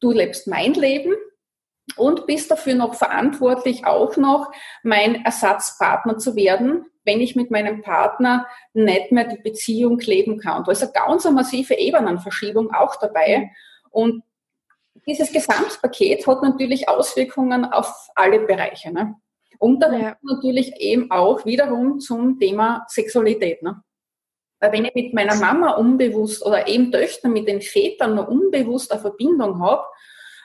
du 0.00 0.10
lebst 0.12 0.46
mein 0.46 0.74
Leben 0.74 1.14
und 1.96 2.26
bist 2.26 2.50
dafür 2.50 2.74
noch 2.74 2.94
verantwortlich, 2.94 3.84
auch 3.84 4.16
noch 4.16 4.50
mein 4.82 5.24
Ersatzpartner 5.24 6.18
zu 6.18 6.36
werden, 6.36 6.86
wenn 7.04 7.20
ich 7.20 7.36
mit 7.36 7.50
meinem 7.50 7.82
Partner 7.82 8.46
nicht 8.72 9.12
mehr 9.12 9.24
die 9.24 9.42
Beziehung 9.42 9.98
leben 10.00 10.38
kann. 10.38 10.64
Da 10.64 10.72
ist 10.72 10.82
eine 10.82 10.92
ganz 10.92 11.24
massive 11.30 11.74
Ebenenverschiebung 11.74 12.72
auch 12.72 12.96
dabei. 12.96 13.50
Und 13.90 14.22
dieses 15.06 15.32
Gesamtpaket 15.32 16.26
hat 16.26 16.42
natürlich 16.42 16.88
Auswirkungen 16.88 17.64
auf 17.64 18.08
alle 18.14 18.40
Bereiche. 18.40 18.92
Ne? 18.92 19.16
Und 19.58 19.80
dann 19.80 20.00
ja. 20.00 20.16
natürlich 20.22 20.76
eben 20.76 21.10
auch 21.10 21.44
wiederum 21.44 22.00
zum 22.00 22.38
Thema 22.38 22.84
Sexualität. 22.88 23.62
Ne? 23.62 23.82
Weil 24.60 24.72
wenn 24.72 24.84
ich 24.84 24.94
mit 24.94 25.14
meiner 25.14 25.34
Mama 25.36 25.72
unbewusst 25.72 26.44
oder 26.44 26.68
eben 26.68 26.92
Töchter 26.92 27.28
mit 27.28 27.48
den 27.48 27.62
Vätern 27.62 28.14
noch 28.14 28.28
unbewusst 28.28 28.92
eine 28.92 29.00
Verbindung 29.00 29.60
habe, 29.60 29.84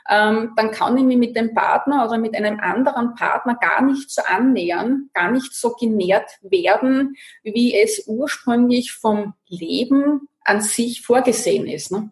ähm, 0.10 0.54
dann 0.56 0.72
kann 0.72 0.98
ich 0.98 1.04
mich 1.04 1.18
mit 1.18 1.36
dem 1.36 1.54
Partner 1.54 2.06
oder 2.06 2.18
mit 2.18 2.36
einem 2.36 2.60
anderen 2.60 3.16
Partner 3.16 3.56
gar 3.56 3.82
nicht 3.82 4.12
so 4.12 4.22
annähern, 4.24 5.10
gar 5.14 5.32
nicht 5.32 5.54
so 5.54 5.72
genährt 5.72 6.30
werden, 6.42 7.16
wie 7.44 7.76
es 7.76 8.04
ursprünglich 8.08 8.94
vom 8.94 9.34
Leben 9.48 10.28
an 10.42 10.62
sich 10.62 11.02
vorgesehen 11.02 11.68
ist. 11.68 11.92
Ne? 11.92 12.12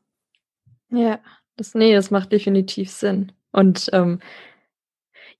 Ja, 0.89 1.20
das, 1.56 1.76
nee, 1.76 1.94
das 1.94 2.10
macht 2.10 2.32
definitiv 2.32 2.89
Sinn. 2.89 3.32
Und 3.52 3.89
ähm, 3.94 4.20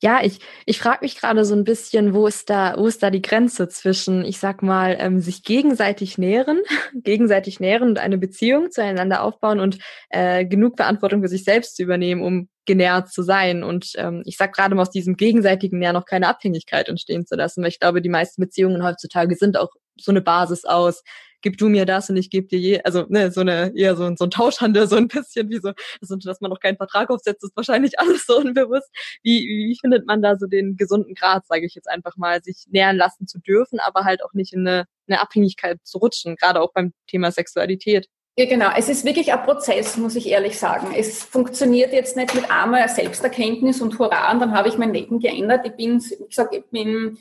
ja, 0.04 0.22
ich, 0.22 0.40
ich 0.66 0.80
frage 0.80 1.00
mich 1.02 1.16
gerade 1.16 1.46
so 1.46 1.56
ein 1.56 1.64
bisschen, 1.64 2.14
wo 2.14 2.28
ist 2.28 2.50
da, 2.50 2.76
wo 2.78 2.88
ist 2.88 3.02
da 3.02 3.10
die 3.10 3.22
Grenze 3.22 3.70
zwischen, 3.70 4.26
ich 4.26 4.38
sag 4.38 4.62
mal, 4.62 4.98
ähm, 5.00 5.22
sich 5.22 5.44
gegenseitig 5.44 6.18
nähren, 6.18 6.60
gegenseitig 6.94 7.62
nähren 7.62 7.92
und 7.92 8.00
eine 8.00 8.18
Beziehung 8.18 8.70
zueinander 8.70 9.24
aufbauen 9.24 9.62
und 9.62 9.78
äh, 10.10 10.46
genug 10.46 10.76
Verantwortung 10.76 11.22
für 11.22 11.30
sich 11.30 11.46
selbst 11.46 11.78
zu 11.78 11.84
übernehmen, 11.84 12.22
um 12.22 12.50
genährt 12.66 13.14
zu 13.14 13.24
sein. 13.24 13.64
Und 13.64 13.94
ähm, 13.96 14.24
ich 14.26 14.36
sag 14.36 14.54
gerade 14.54 14.76
mal 14.76 14.82
aus 14.82 14.90
diesem 14.90 15.16
gegenseitigen 15.16 15.80
Nähren 15.80 15.94
noch 15.94 16.06
keine 16.06 16.28
Abhängigkeit 16.28 16.90
entstehen 16.90 17.26
zu 17.26 17.36
lassen, 17.36 17.62
weil 17.62 17.70
ich 17.70 17.80
glaube, 17.80 18.02
die 18.02 18.10
meisten 18.10 18.42
Beziehungen 18.42 18.84
heutzutage 18.84 19.36
sind 19.38 19.56
auch 19.58 19.70
so 19.98 20.12
eine 20.12 20.22
Basis 20.22 20.66
aus 20.66 21.02
gib 21.44 21.58
du 21.58 21.70
mir 21.70 21.86
das 21.86 22.10
und 22.10 22.18
ich 22.18 22.32
gebe 22.32 22.48
dir 22.48 22.58
je, 22.58 22.82
also 22.84 23.06
ne, 23.10 23.32
so 23.32 23.42
eine 23.42 23.72
eher 23.76 23.96
so, 23.96 24.12
so 24.16 24.24
ein 24.24 24.32
Tauschhandel, 24.32 24.88
so 24.88 24.96
ein 24.96 25.08
bisschen 25.08 25.50
wie 25.50 25.60
so, 25.60 25.74
also, 26.02 26.16
dass 26.16 26.42
man 26.42 26.50
noch 26.50 26.60
keinen 26.60 26.78
Vertrag 26.78 27.12
aufsetzt, 27.12 27.44
ist 27.44 27.56
wahrscheinlich 27.56 28.00
alles 28.00 28.26
so 28.26 28.38
unbewusst. 28.38 28.90
Wie, 29.22 29.46
wie, 29.46 29.70
wie 29.70 29.78
findet 29.80 30.08
man 30.08 30.24
da 30.24 30.38
so 30.38 30.48
den 30.48 30.76
gesunden 30.78 31.14
Grad, 31.14 31.46
sage 31.46 31.68
ich 31.68 31.76
jetzt 31.76 31.90
einfach 31.90 32.18
mal, 32.18 32.42
sich 32.42 32.66
nähern 32.70 32.96
lassen 32.96 33.28
zu 33.28 33.40
dürfen, 33.40 33.80
aber 33.80 34.06
halt 34.06 34.24
auch 34.24 34.34
nicht 34.34 34.54
in 34.54 34.68
eine, 34.68 34.86
eine 35.08 35.22
Abhängigkeit 35.22 35.80
zu 35.84 36.00
rutschen, 36.00 36.36
gerade 36.36 36.62
auch 36.62 36.74
beim 36.74 36.94
Thema 37.08 37.32
Sexualität. 37.32 38.08
Ja, 38.36 38.46
genau. 38.46 38.72
Es 38.76 38.90
ist 38.90 39.06
wirklich 39.06 39.32
ein 39.32 39.44
Prozess, 39.44 39.96
muss 39.98 40.16
ich 40.16 40.28
ehrlich 40.28 40.58
sagen. 40.58 40.92
Es 40.96 41.22
funktioniert 41.22 41.94
jetzt 41.94 42.18
nicht 42.18 42.34
mit 42.34 42.50
einmal 42.50 42.90
Selbsterkenntnis 42.90 43.80
und 43.80 44.00
Hurra, 44.00 44.32
und 44.32 44.40
dann 44.40 44.58
habe 44.58 44.70
ich 44.70 44.78
mein 44.78 44.92
Leben 44.92 45.20
geändert. 45.20 45.68
Ich 45.68 45.74
bin, 45.74 46.02
wie 46.02 46.28
gesagt, 46.28 46.56
ich 46.56 46.66
bin 46.72 47.20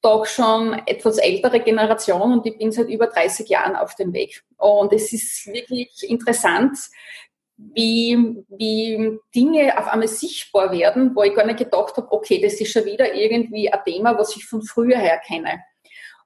doch 0.00 0.26
schon 0.26 0.74
etwas 0.86 1.18
ältere 1.18 1.60
Generation 1.60 2.32
und 2.32 2.46
ich 2.46 2.56
bin 2.56 2.70
seit 2.70 2.88
über 2.88 3.08
30 3.08 3.48
Jahren 3.48 3.76
auf 3.76 3.94
dem 3.96 4.12
Weg. 4.12 4.44
Und 4.56 4.92
es 4.92 5.12
ist 5.12 5.46
wirklich 5.46 6.08
interessant, 6.08 6.78
wie, 7.56 8.44
wie 8.48 9.18
Dinge 9.34 9.76
auf 9.76 9.88
einmal 9.88 10.06
sichtbar 10.06 10.70
werden, 10.70 11.14
wo 11.16 11.22
ich 11.24 11.34
gar 11.34 11.44
nicht 11.44 11.58
gedacht 11.58 11.96
habe, 11.96 12.12
okay, 12.12 12.40
das 12.40 12.60
ist 12.60 12.72
schon 12.72 12.84
wieder 12.84 13.12
irgendwie 13.14 13.70
ein 13.70 13.80
Thema, 13.84 14.16
was 14.16 14.36
ich 14.36 14.44
von 14.44 14.62
früher 14.62 14.98
her 14.98 15.20
kenne. 15.26 15.62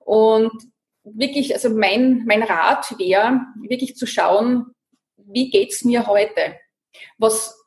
Und 0.00 0.52
wirklich, 1.04 1.54
also 1.54 1.70
mein, 1.70 2.24
mein 2.26 2.42
Rat 2.42 2.98
wäre, 2.98 3.40
wirklich 3.56 3.96
zu 3.96 4.06
schauen, 4.06 4.66
wie 5.16 5.50
geht's 5.50 5.84
mir 5.84 6.06
heute? 6.06 6.58
Was 7.16 7.58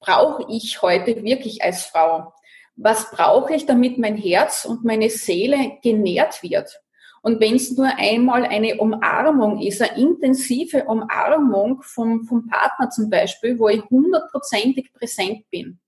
brauche 0.00 0.44
ich 0.50 0.82
heute 0.82 1.22
wirklich 1.22 1.62
als 1.62 1.86
Frau? 1.86 2.32
Was 2.76 3.10
brauche 3.10 3.54
ich, 3.54 3.66
damit 3.66 3.98
mein 3.98 4.16
Herz 4.16 4.64
und 4.64 4.84
meine 4.84 5.10
Seele 5.10 5.78
genährt 5.82 6.42
wird. 6.42 6.80
Und 7.22 7.40
wenn 7.40 7.56
es 7.56 7.76
nur 7.76 7.88
einmal 7.98 8.44
eine 8.44 8.76
Umarmung 8.76 9.60
ist, 9.60 9.82
eine 9.82 9.98
intensive 10.00 10.84
Umarmung 10.84 11.82
vom, 11.82 12.24
vom 12.24 12.46
Partner 12.46 12.90
zum 12.90 13.10
Beispiel, 13.10 13.58
wo 13.58 13.68
ich 13.68 13.82
hundertprozentig 13.90 14.92
präsent 14.92 15.44
bin, 15.50 15.80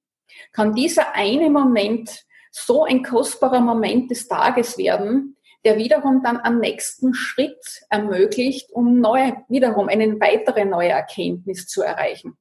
kann 0.53 0.75
dieser 0.75 1.15
eine 1.15 1.51
Moment 1.51 2.25
so 2.51 2.85
ein 2.85 3.05
kostbarer 3.05 3.61
Moment 3.61 4.11
des 4.11 4.27
Tages 4.27 4.79
werden, 4.79 5.37
der 5.65 5.77
wiederum 5.77 6.23
dann 6.23 6.39
am 6.39 6.59
nächsten 6.59 7.15
Schritt 7.15 7.85
ermöglicht, 7.91 8.73
um 8.73 9.01
neue, 9.01 9.37
wiederum 9.49 9.89
eine 9.89 10.19
weitere 10.21 10.65
neue 10.65 10.91
Erkenntnis 10.91 11.67
zu 11.67 11.83
erreichen. 11.83 12.37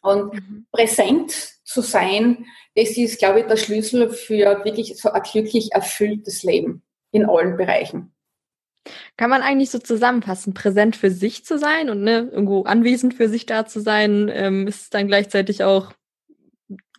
Und 0.00 0.34
mhm. 0.34 0.66
präsent 0.70 1.32
zu 1.64 1.80
sein, 1.80 2.46
das 2.74 2.96
ist, 2.96 3.18
glaube 3.18 3.40
ich, 3.40 3.46
der 3.46 3.56
Schlüssel 3.56 4.10
für 4.10 4.64
wirklich 4.64 4.96
so 4.96 5.10
ein 5.10 5.22
glücklich 5.22 5.72
erfülltes 5.72 6.42
Leben 6.42 6.82
in 7.10 7.28
allen 7.28 7.56
Bereichen. 7.56 8.14
Kann 9.16 9.30
man 9.30 9.42
eigentlich 9.42 9.70
so 9.70 9.78
zusammenfassen, 9.78 10.54
präsent 10.54 10.96
für 10.96 11.10
sich 11.10 11.44
zu 11.44 11.58
sein 11.58 11.90
und 11.90 12.02
ne, 12.02 12.28
irgendwo 12.32 12.62
anwesend 12.62 13.14
für 13.14 13.28
sich 13.28 13.44
da 13.46 13.66
zu 13.66 13.80
sein, 13.80 14.30
ähm, 14.32 14.66
ist 14.66 14.94
dann 14.94 15.08
gleichzeitig 15.08 15.64
auch 15.64 15.92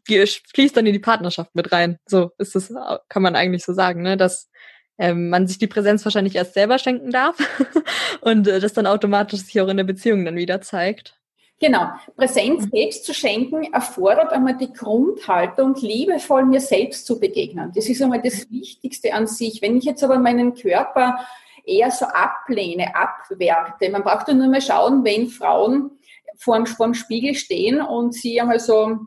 fließt 0.05 0.75
dann 0.75 0.87
in 0.87 0.93
die 0.93 0.99
Partnerschaft 0.99 1.53
mit 1.53 1.71
rein. 1.71 1.97
So 2.07 2.31
ist 2.39 2.55
das, 2.55 2.73
kann 3.09 3.21
man 3.21 3.35
eigentlich 3.35 3.63
so 3.63 3.73
sagen, 3.73 4.01
ne, 4.01 4.17
dass 4.17 4.49
ähm, 4.97 5.29
man 5.29 5.47
sich 5.47 5.59
die 5.59 5.67
Präsenz 5.67 6.03
wahrscheinlich 6.03 6.35
erst 6.35 6.55
selber 6.55 6.79
schenken 6.79 7.11
darf 7.11 7.37
und 8.21 8.47
äh, 8.47 8.59
das 8.59 8.73
dann 8.73 8.87
automatisch 8.87 9.41
sich 9.41 9.61
auch 9.61 9.67
in 9.67 9.77
der 9.77 9.83
Beziehung 9.83 10.25
dann 10.25 10.35
wieder 10.35 10.61
zeigt. 10.61 11.18
Genau. 11.59 11.89
Präsenz 12.15 12.65
mhm. 12.65 12.69
selbst 12.69 13.05
zu 13.05 13.13
schenken 13.13 13.73
erfordert 13.73 14.31
einmal 14.31 14.55
die 14.55 14.71
Grundhaltung, 14.71 15.75
liebevoll 15.75 16.45
mir 16.45 16.61
selbst 16.61 17.05
zu 17.05 17.19
begegnen. 17.19 17.71
Das 17.75 17.89
ist 17.89 18.01
einmal 18.01 18.21
das 18.21 18.49
Wichtigste 18.49 19.13
an 19.13 19.27
sich. 19.27 19.61
Wenn 19.61 19.77
ich 19.77 19.83
jetzt 19.83 20.03
aber 20.03 20.19
meinen 20.19 20.53
Körper 20.53 21.19
eher 21.65 21.91
so 21.91 22.05
ablehne, 22.05 22.95
abwerte, 22.95 23.89
man 23.89 24.03
braucht 24.03 24.29
ja 24.29 24.33
nur 24.33 24.47
mal 24.47 24.61
schauen, 24.61 25.03
wenn 25.03 25.27
Frauen 25.27 25.91
vorm, 26.37 26.65
vorm 26.65 26.93
Spiegel 26.93 27.35
stehen 27.35 27.81
und 27.81 28.13
sie 28.13 28.39
einmal 28.39 28.59
so 28.59 28.97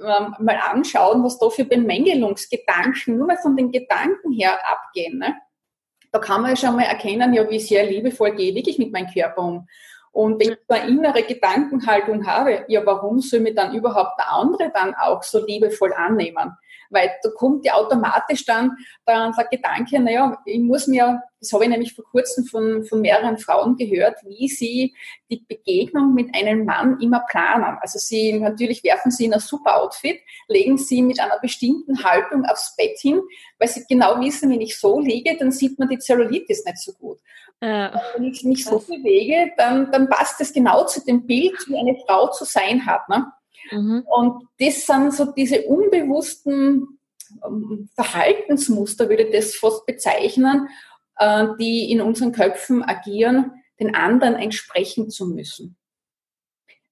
ähm, 0.00 0.34
mal 0.40 0.58
anschauen, 0.70 1.22
was 1.22 1.38
da 1.38 1.48
für 1.50 1.64
Bemängelungsgedanken 1.64 3.16
nur 3.16 3.28
mal 3.28 3.38
von 3.38 3.56
den 3.56 3.70
Gedanken 3.70 4.32
her 4.32 4.58
abgehen. 4.68 5.18
Ne? 5.18 5.36
Da 6.10 6.18
kann 6.18 6.42
man 6.42 6.50
ja 6.50 6.56
schon 6.56 6.74
mal 6.74 6.82
erkennen, 6.82 7.32
ja, 7.32 7.48
wie 7.48 7.60
sehr 7.60 7.86
liebevoll 7.86 8.34
gehe 8.34 8.52
ich 8.52 8.78
mit 8.78 8.90
meinem 8.90 9.06
Körper 9.06 9.42
um. 9.42 9.68
Und 10.12 10.38
wenn 10.38 10.52
ich 10.52 10.58
eine 10.68 10.88
innere 10.88 11.22
Gedankenhaltung 11.22 12.26
habe, 12.26 12.66
ja, 12.68 12.84
warum 12.84 13.20
soll 13.20 13.40
mir 13.40 13.54
dann 13.54 13.74
überhaupt 13.74 14.18
der 14.18 14.30
andere 14.30 14.70
dann 14.72 14.94
auch 14.94 15.22
so 15.22 15.44
liebevoll 15.44 15.92
annehmen? 15.94 16.52
Weil 16.90 17.10
da 17.22 17.30
kommt 17.30 17.64
ja 17.64 17.72
automatisch 17.72 18.44
dann 18.44 18.76
der, 19.08 19.32
der 19.34 19.46
Gedanke, 19.46 19.98
naja, 19.98 20.38
ich 20.44 20.60
muss 20.60 20.86
mir, 20.86 21.22
das 21.40 21.50
habe 21.54 21.64
ich 21.64 21.70
nämlich 21.70 21.94
vor 21.94 22.04
kurzem 22.04 22.44
von, 22.44 22.84
von 22.84 23.00
mehreren 23.00 23.38
Frauen 23.38 23.76
gehört, 23.76 24.18
wie 24.26 24.48
sie 24.48 24.94
die 25.30 25.42
Begegnung 25.48 26.12
mit 26.12 26.34
einem 26.34 26.66
Mann 26.66 27.00
immer 27.00 27.24
planen. 27.30 27.78
Also 27.80 27.98
sie, 27.98 28.34
natürlich 28.34 28.84
werfen 28.84 29.10
sie 29.10 29.24
in 29.24 29.32
ein 29.32 29.40
super 29.40 29.80
Outfit, 29.80 30.20
legen 30.48 30.76
sie 30.76 31.00
mit 31.00 31.18
einer 31.18 31.38
bestimmten 31.40 32.04
Haltung 32.04 32.44
aufs 32.44 32.76
Bett 32.76 32.98
hin, 32.98 33.22
weil 33.58 33.68
sie 33.68 33.84
genau 33.88 34.20
wissen, 34.20 34.50
wenn 34.50 34.60
ich 34.60 34.78
so 34.78 35.00
liege, 35.00 35.38
dann 35.38 35.50
sieht 35.50 35.78
man 35.78 35.88
die 35.88 35.98
Zellulitis 35.98 36.66
nicht 36.66 36.78
so 36.78 36.92
gut. 36.92 37.18
Ja. 37.62 38.02
Wenn 38.14 38.24
ich 38.24 38.42
mich 38.42 38.64
so 38.64 38.80
bewege, 38.80 39.52
dann, 39.56 39.92
dann 39.92 40.08
passt 40.08 40.40
es 40.40 40.52
genau 40.52 40.84
zu 40.84 41.04
dem 41.04 41.26
Bild, 41.26 41.54
wie 41.68 41.78
eine 41.78 41.96
Frau 42.06 42.28
zu 42.28 42.44
sein 42.44 42.84
hat. 42.84 43.08
Ne? 43.08 43.32
Mhm. 43.70 44.04
Und 44.04 44.48
das 44.58 44.84
sind 44.84 45.14
so 45.14 45.32
diese 45.32 45.62
unbewussten 45.62 46.98
ähm, 47.46 47.88
Verhaltensmuster, 47.94 49.08
würde 49.08 49.22
ich 49.22 49.32
das 49.32 49.54
fast 49.54 49.86
bezeichnen, 49.86 50.68
äh, 51.18 51.46
die 51.60 51.92
in 51.92 52.00
unseren 52.00 52.32
Köpfen 52.32 52.82
agieren, 52.82 53.52
den 53.78 53.94
anderen 53.94 54.34
entsprechen 54.34 55.08
zu 55.08 55.26
müssen. 55.26 55.76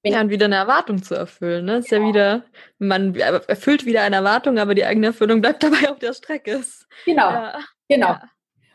Wenn 0.02 0.12
ja, 0.12 0.20
und 0.20 0.30
wieder 0.30 0.46
eine 0.46 0.54
Erwartung 0.54 1.02
zu 1.02 1.16
erfüllen. 1.16 1.64
Ne? 1.64 1.78
Ist 1.78 1.90
ja 1.90 1.98
genau. 1.98 2.08
wieder, 2.08 2.44
man 2.78 3.14
erfüllt 3.16 3.84
wieder 3.84 4.02
eine 4.02 4.16
Erwartung, 4.16 4.58
aber 4.58 4.76
die 4.76 4.84
eigene 4.84 5.08
Erfüllung 5.08 5.40
bleibt 5.40 5.64
dabei 5.64 5.90
auf 5.90 5.98
der 5.98 6.14
Strecke. 6.14 6.62
Genau, 7.04 7.30
ja. 7.30 7.58
genau. 7.88 8.08
Ja. 8.08 8.22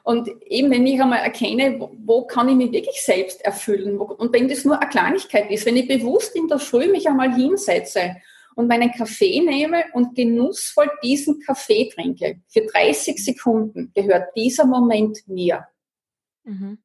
Und 0.05 0.29
eben, 0.45 0.69
wenn 0.69 0.85
ich 0.85 1.01
einmal 1.01 1.21
erkenne, 1.21 1.79
wo, 1.79 1.91
wo 1.97 2.27
kann 2.27 2.47
ich 2.47 2.55
mich 2.55 2.71
wirklich 2.71 3.03
selbst 3.03 3.43
erfüllen? 3.43 3.97
und 3.97 4.31
wenn 4.33 4.47
das 4.47 4.63
nur 4.63 4.79
eine 4.79 4.87
Kleinigkeit 4.87 5.49
ist, 5.49 5.65
wenn 5.65 5.77
ich 5.77 5.87
bewusst 5.87 6.35
in 6.35 6.47
der 6.47 6.59
Früh 6.59 6.87
mich 6.91 7.07
einmal 7.07 7.33
hinsetze 7.33 8.15
und 8.53 8.67
meinen 8.67 8.91
Kaffee 8.91 9.41
nehme 9.41 9.85
und 9.93 10.13
genussvoll 10.13 10.91
diesen 11.01 11.39
Kaffee 11.39 11.89
trinke, 11.89 12.39
für 12.47 12.61
30 12.61 13.17
Sekunden 13.25 13.91
gehört 13.95 14.27
dieser 14.35 14.67
Moment 14.67 15.27
mir. 15.27 15.65
Mhm. 16.43 16.77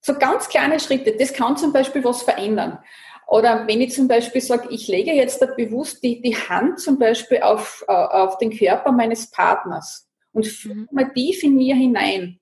So 0.00 0.14
ganz 0.14 0.48
kleine 0.48 0.80
Schritte, 0.80 1.14
das 1.18 1.34
kann 1.34 1.58
zum 1.58 1.74
Beispiel 1.74 2.02
was 2.02 2.22
verändern. 2.22 2.78
Oder 3.26 3.66
wenn 3.66 3.82
ich 3.82 3.92
zum 3.92 4.08
Beispiel 4.08 4.40
sage, 4.40 4.68
ich 4.70 4.88
lege 4.88 5.12
jetzt 5.12 5.38
bewusst 5.54 6.02
die, 6.02 6.22
die 6.22 6.34
Hand 6.34 6.80
zum 6.80 6.98
Beispiel 6.98 7.42
auf, 7.42 7.84
äh, 7.86 7.92
auf 7.92 8.38
den 8.38 8.56
Körper 8.56 8.90
meines 8.90 9.30
Partners 9.30 10.08
und 10.32 10.46
fühle 10.46 10.74
mhm. 10.74 10.88
mal 10.92 11.12
tief 11.12 11.42
in 11.42 11.56
mir 11.56 11.74
hinein. 11.74 12.37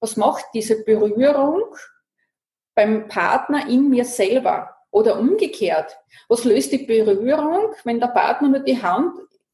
Was 0.00 0.16
macht 0.16 0.44
diese 0.54 0.84
Berührung 0.84 1.62
beim 2.74 3.08
Partner 3.08 3.68
in 3.68 3.88
mir 3.88 4.04
selber? 4.04 4.74
Oder 4.90 5.18
umgekehrt. 5.18 5.98
Was 6.28 6.44
löst 6.44 6.72
die 6.72 6.78
Berührung, 6.78 7.74
wenn 7.84 8.00
der 8.00 8.06
Partner 8.06 8.48
nur 8.48 8.60
die 8.60 8.80
Hand, 8.80 9.12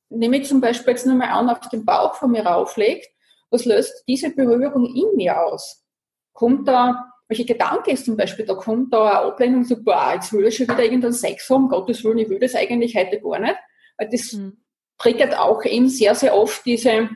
nehme 0.09 0.37
ich 0.37 0.47
zum 0.47 0.61
Beispiel 0.61 0.93
jetzt 0.93 1.07
nochmal 1.07 1.31
an, 1.31 1.51
auf 1.51 1.59
den 1.71 1.85
Bauch 1.85 2.15
von 2.15 2.31
mir 2.31 2.47
rauflegt, 2.47 3.09
was 3.51 3.65
löst 3.65 4.05
diese 4.07 4.31
Berührung 4.31 4.87
in 4.95 5.17
mir 5.17 5.45
aus? 5.45 5.85
Kommt 6.33 6.69
da 6.69 7.15
welche 7.29 7.45
Gedanke 7.45 7.91
ist 7.93 8.05
zum 8.05 8.17
Beispiel, 8.17 8.45
da 8.45 8.55
kommt 8.55 8.93
da 8.93 9.19
eine 9.19 9.33
Ablehnung, 9.33 9.65
so, 9.65 9.83
boah, 9.83 10.13
jetzt 10.15 10.33
will 10.33 10.47
ich 10.47 10.57
schon 10.57 10.69
wieder 10.69 10.85
irgendeinen 10.85 11.15
Sex 11.15 11.49
haben, 11.49 11.69
Gottes 11.69 12.05
Willen, 12.05 12.19
ich 12.19 12.29
will 12.29 12.39
das 12.39 12.55
eigentlich 12.55 12.95
heute 12.97 13.21
gar 13.21 13.39
nicht. 13.39 13.57
Weil 13.97 14.09
das 14.11 14.33
mhm. 14.33 14.59
triggert 14.99 15.37
auch 15.39 15.65
eben 15.65 15.89
sehr, 15.89 16.15
sehr 16.15 16.37
oft 16.37 16.65
diese, 16.67 17.09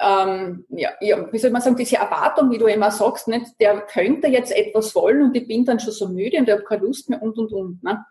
ähm, 0.00 0.64
ja, 0.70 0.90
ja, 1.00 1.30
wie 1.30 1.38
soll 1.38 1.50
man 1.50 1.60
sagen, 1.60 1.76
diese 1.76 1.96
Erwartung, 1.96 2.50
wie 2.50 2.58
du 2.58 2.66
immer 2.66 2.90
sagst, 2.90 3.28
nicht, 3.28 3.60
der 3.60 3.82
könnte 3.82 4.28
jetzt 4.28 4.50
etwas 4.50 4.94
wollen 4.94 5.22
und 5.22 5.36
ich 5.36 5.46
bin 5.46 5.66
dann 5.66 5.78
schon 5.78 5.92
so 5.92 6.08
müde 6.08 6.38
und 6.38 6.48
ich 6.48 6.52
habe 6.52 6.64
keine 6.64 6.86
Lust 6.86 7.10
mehr 7.10 7.22
und 7.22 7.36
und 7.36 7.52
und. 7.52 7.82
Ne? 7.82 8.04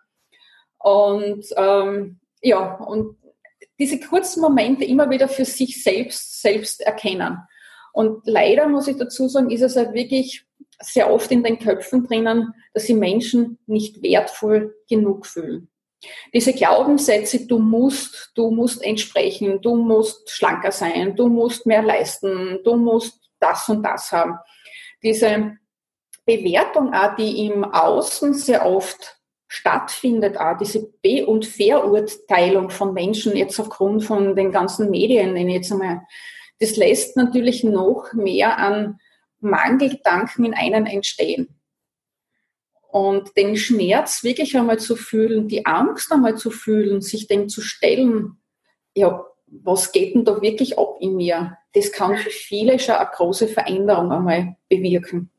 Und 0.78 1.44
ähm, 1.56 2.20
ja, 2.42 2.76
und 2.76 3.16
diese 3.78 3.98
kurzen 3.98 4.40
Momente 4.40 4.84
immer 4.84 5.10
wieder 5.10 5.28
für 5.28 5.44
sich 5.44 5.82
selbst, 5.82 6.40
selbst 6.40 6.80
erkennen. 6.80 7.38
Und 7.92 8.24
leider 8.24 8.68
muss 8.68 8.86
ich 8.86 8.96
dazu 8.96 9.26
sagen, 9.26 9.50
ist 9.50 9.62
es 9.62 9.74
halt 9.74 9.92
wirklich 9.92 10.46
sehr 10.78 11.12
oft 11.12 11.30
in 11.32 11.42
den 11.42 11.58
Köpfen 11.58 12.06
drinnen, 12.06 12.54
dass 12.72 12.84
sie 12.84 12.94
Menschen 12.94 13.58
nicht 13.66 14.02
wertvoll 14.02 14.76
genug 14.88 15.26
fühlen. 15.26 15.69
Diese 16.32 16.52
Glaubenssätze, 16.54 17.46
du 17.46 17.58
musst, 17.58 18.32
du 18.34 18.50
musst 18.50 18.82
entsprechen, 18.82 19.60
du 19.60 19.76
musst 19.76 20.30
schlanker 20.30 20.72
sein, 20.72 21.14
du 21.14 21.28
musst 21.28 21.66
mehr 21.66 21.82
leisten, 21.82 22.60
du 22.64 22.76
musst 22.76 23.20
das 23.38 23.68
und 23.68 23.82
das 23.82 24.10
haben. 24.12 24.38
Diese 25.02 25.56
Bewertung 26.24 26.94
auch, 26.94 27.16
die 27.16 27.46
im 27.46 27.64
Außen 27.64 28.34
sehr 28.34 28.66
oft 28.66 29.20
stattfindet, 29.48 30.38
auch 30.38 30.56
diese 30.56 30.92
Be- 31.02 31.26
und 31.26 31.44
Verurteilung 31.44 32.70
von 32.70 32.94
Menschen 32.94 33.36
jetzt 33.36 33.58
aufgrund 33.58 34.04
von 34.04 34.36
den 34.36 34.52
ganzen 34.52 34.90
Medien, 34.90 35.36
jetzt 35.48 35.72
einmal, 35.72 36.02
das 36.60 36.76
lässt 36.76 37.16
natürlich 37.16 37.64
noch 37.64 38.12
mehr 38.12 38.58
an 38.58 39.00
Mangelgedanken 39.40 40.44
in 40.44 40.54
einem 40.54 40.86
entstehen. 40.86 41.59
Und 42.92 43.36
den 43.36 43.56
Schmerz 43.56 44.24
wirklich 44.24 44.56
einmal 44.56 44.78
zu 44.78 44.96
fühlen, 44.96 45.48
die 45.48 45.66
Angst 45.66 46.12
einmal 46.12 46.36
zu 46.36 46.50
fühlen, 46.50 47.00
sich 47.00 47.28
dem 47.28 47.48
zu 47.48 47.60
stellen, 47.60 48.38
ja, 48.94 49.24
was 49.46 49.92
geht 49.92 50.14
denn 50.14 50.24
da 50.24 50.40
wirklich 50.42 50.78
ab 50.78 50.96
in 51.00 51.16
mir? 51.16 51.56
Das 51.72 51.92
kann 51.92 52.16
für 52.16 52.30
viele 52.30 52.78
schon 52.78 52.96
eine 52.96 53.10
große 53.12 53.48
Veränderung 53.48 54.10
einmal 54.10 54.56
bewirken. 54.68 55.30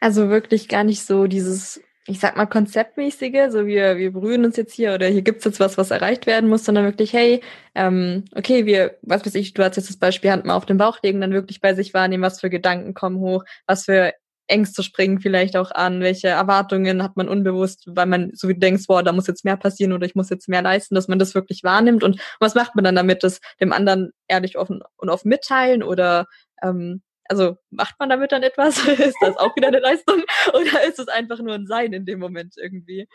Also 0.00 0.28
wirklich 0.28 0.68
gar 0.68 0.84
nicht 0.84 1.04
so 1.04 1.26
dieses 1.26 1.80
ich 2.08 2.20
sag 2.20 2.36
mal, 2.36 2.46
konzeptmäßige, 2.46 3.50
so 3.50 3.66
wir, 3.66 3.96
wir 3.96 4.12
berühren 4.12 4.44
uns 4.44 4.56
jetzt 4.56 4.74
hier 4.74 4.94
oder 4.94 5.08
hier 5.08 5.22
gibt's 5.22 5.44
jetzt 5.44 5.58
was, 5.58 5.76
was 5.76 5.90
erreicht 5.90 6.26
werden 6.26 6.48
muss, 6.48 6.64
sondern 6.64 6.84
wirklich, 6.84 7.12
hey, 7.12 7.40
ähm, 7.74 8.24
okay, 8.34 8.64
wir, 8.64 8.96
was 9.02 9.26
weiß 9.26 9.34
ich, 9.34 9.54
du 9.54 9.64
hast 9.64 9.76
jetzt 9.76 9.88
das 9.88 9.96
Beispiel 9.96 10.30
Hand 10.30 10.44
mal 10.44 10.54
auf 10.54 10.66
den 10.66 10.78
Bauch 10.78 11.02
legen, 11.02 11.20
dann 11.20 11.32
wirklich 11.32 11.60
bei 11.60 11.74
sich 11.74 11.94
wahrnehmen, 11.94 12.22
was 12.22 12.40
für 12.40 12.50
Gedanken 12.50 12.94
kommen 12.94 13.18
hoch, 13.18 13.44
was 13.66 13.84
für 13.86 14.12
Ängste 14.48 14.82
springen 14.82 15.20
vielleicht 15.20 15.56
auch 15.56 15.70
an, 15.70 16.00
welche 16.00 16.28
Erwartungen 16.28 17.02
hat 17.02 17.16
man 17.16 17.28
unbewusst, 17.28 17.84
weil 17.86 18.06
man 18.06 18.30
so 18.34 18.48
wie 18.48 18.54
du 18.54 18.60
denkst, 18.60 18.86
boah, 18.86 19.02
da 19.02 19.12
muss 19.12 19.26
jetzt 19.26 19.44
mehr 19.44 19.56
passieren 19.56 19.92
oder 19.92 20.06
ich 20.06 20.14
muss 20.14 20.30
jetzt 20.30 20.48
mehr 20.48 20.62
leisten, 20.62 20.94
dass 20.94 21.08
man 21.08 21.18
das 21.18 21.34
wirklich 21.34 21.64
wahrnimmt 21.64 22.04
und 22.04 22.20
was 22.40 22.54
macht 22.54 22.74
man 22.74 22.84
dann 22.84 22.94
damit, 22.94 23.22
das 23.22 23.40
dem 23.60 23.72
anderen 23.72 24.12
ehrlich 24.28 24.56
offen 24.56 24.82
und 24.96 25.08
offen 25.08 25.28
mitteilen 25.28 25.82
oder 25.82 26.26
ähm, 26.62 27.02
also 27.28 27.56
macht 27.70 27.96
man 27.98 28.08
damit 28.08 28.32
dann 28.32 28.42
etwas? 28.42 28.78
ist 28.86 29.16
das 29.20 29.36
auch 29.36 29.54
wieder 29.56 29.68
eine 29.68 29.80
Leistung? 29.80 30.22
Oder 30.54 30.84
ist 30.84 31.00
es 31.00 31.08
einfach 31.08 31.40
nur 31.40 31.54
ein 31.54 31.66
Sein 31.66 31.92
in 31.92 32.06
dem 32.06 32.20
Moment 32.20 32.54
irgendwie? 32.56 33.08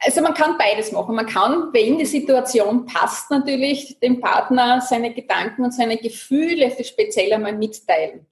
Also 0.00 0.20
man 0.20 0.34
kann 0.34 0.58
beides 0.58 0.92
machen. 0.92 1.14
Man 1.14 1.26
kann, 1.26 1.72
wenn 1.72 1.98
die 1.98 2.06
Situation 2.06 2.86
passt, 2.86 3.30
natürlich 3.30 3.98
dem 4.00 4.20
Partner 4.20 4.80
seine 4.80 5.12
Gedanken 5.12 5.64
und 5.64 5.72
seine 5.72 5.96
Gefühle 5.96 6.70
speziell 6.84 7.32
einmal 7.32 7.54
mitteilen. 7.56 8.26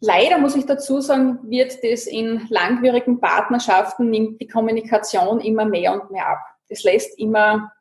Leider 0.00 0.38
muss 0.38 0.56
ich 0.56 0.64
dazu 0.64 1.00
sagen, 1.00 1.38
wird 1.42 1.84
das 1.84 2.06
in 2.06 2.46
langwierigen 2.48 3.20
Partnerschaften, 3.20 4.08
nimmt 4.08 4.40
die 4.40 4.48
Kommunikation 4.48 5.40
immer 5.40 5.66
mehr 5.66 5.92
und 5.92 6.10
mehr 6.10 6.26
ab. 6.26 6.38
Das 6.68 6.82
lässt 6.84 7.18
immer 7.18 7.72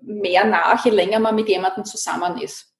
mehr 0.00 0.44
nach, 0.44 0.84
je 0.84 0.90
länger 0.90 1.20
man 1.20 1.34
mit 1.34 1.48
jemandem 1.48 1.84
zusammen 1.84 2.38
ist 2.40 2.74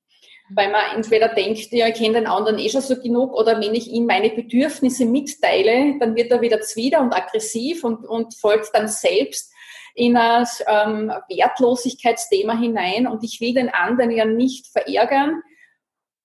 weil 0.50 0.70
man 0.70 0.82
entweder 0.94 1.28
denkt, 1.28 1.72
ja, 1.72 1.88
ich 1.88 1.94
kenne 1.94 2.14
den 2.14 2.26
anderen 2.26 2.58
eh 2.58 2.68
schon 2.68 2.82
so 2.82 3.00
genug, 3.00 3.32
oder 3.32 3.60
wenn 3.60 3.74
ich 3.74 3.90
ihm 3.90 4.06
meine 4.06 4.30
Bedürfnisse 4.30 5.06
mitteile, 5.06 5.98
dann 5.98 6.14
wird 6.14 6.30
er 6.30 6.40
wieder 6.40 6.60
zwider 6.60 7.00
und 7.00 7.14
aggressiv 7.14 7.82
und, 7.84 8.04
und 8.06 8.34
folgt 8.34 8.70
dann 8.74 8.88
selbst 8.88 9.52
in 9.94 10.16
ein 10.16 10.46
ähm, 10.66 11.12
Wertlosigkeitsthema 11.28 12.58
hinein. 12.58 13.06
Und 13.06 13.24
ich 13.24 13.40
will 13.40 13.54
den 13.54 13.70
anderen 13.70 14.10
ja 14.10 14.24
nicht 14.24 14.66
verärgern, 14.66 15.42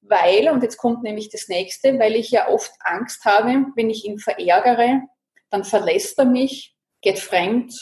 weil, 0.10 0.50
und 0.50 0.64
jetzt 0.64 0.78
kommt 0.78 1.04
nämlich 1.04 1.30
das 1.30 1.48
nächste, 1.48 1.98
weil 2.00 2.16
ich 2.16 2.32
ja 2.32 2.50
oft 2.50 2.72
Angst 2.80 3.24
habe, 3.26 3.68
wenn 3.76 3.90
ich 3.90 4.06
ihn 4.06 4.20
verärgere, 4.20 5.02
dann 5.50 5.64
verlässt 5.64 6.18
er 6.20 6.26
mich, 6.26 6.76
geht 7.02 7.20
fremd 7.20 7.74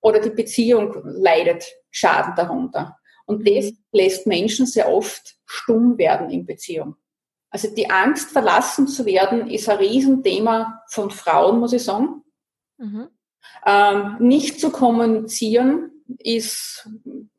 oder 0.00 0.20
die 0.20 0.30
Beziehung 0.30 1.00
leidet 1.04 1.64
Schaden 1.90 2.34
darunter. 2.36 2.98
Und 3.26 3.48
das 3.48 3.66
mhm. 3.66 3.78
lässt 3.92 4.26
Menschen 4.26 4.66
sehr 4.66 4.92
oft 4.92 5.36
stumm 5.46 5.96
werden 5.98 6.30
in 6.30 6.44
Beziehung. 6.44 6.96
Also 7.50 7.72
die 7.72 7.88
Angst, 7.88 8.30
verlassen 8.30 8.88
zu 8.88 9.06
werden, 9.06 9.48
ist 9.48 9.68
ein 9.68 9.78
Riesenthema 9.78 10.82
von 10.88 11.10
Frauen, 11.10 11.60
muss 11.60 11.72
ich 11.72 11.84
sagen. 11.84 12.22
Mhm. 12.78 13.08
Ähm, 13.64 14.16
nicht 14.18 14.60
zu 14.60 14.70
kommunizieren 14.70 15.90
ist, 16.18 16.88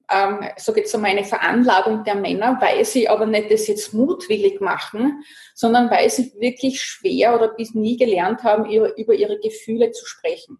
ähm, 0.10 0.50
so 0.58 0.74
geht 0.74 0.86
es 0.86 0.96
um 0.96 1.04
eine 1.04 1.24
Veranlagung 1.24 2.04
der 2.04 2.16
Männer, 2.16 2.58
weil 2.62 2.86
sie 2.86 3.08
aber 3.10 3.26
nicht 3.26 3.52
das 3.52 3.68
jetzt 3.68 3.94
mutwillig 3.94 4.62
machen, 4.62 5.24
sondern 5.54 5.90
weil 5.90 6.10
sie 6.10 6.34
wirklich 6.40 6.82
schwer 6.82 7.36
oder 7.36 7.50
bis 7.50 7.74
nie 7.74 7.98
gelernt 7.98 8.44
haben, 8.44 8.66
über, 8.70 9.14
ihre 9.14 9.40
Gefühle 9.40 9.92
zu 9.92 10.06
sprechen. 10.06 10.60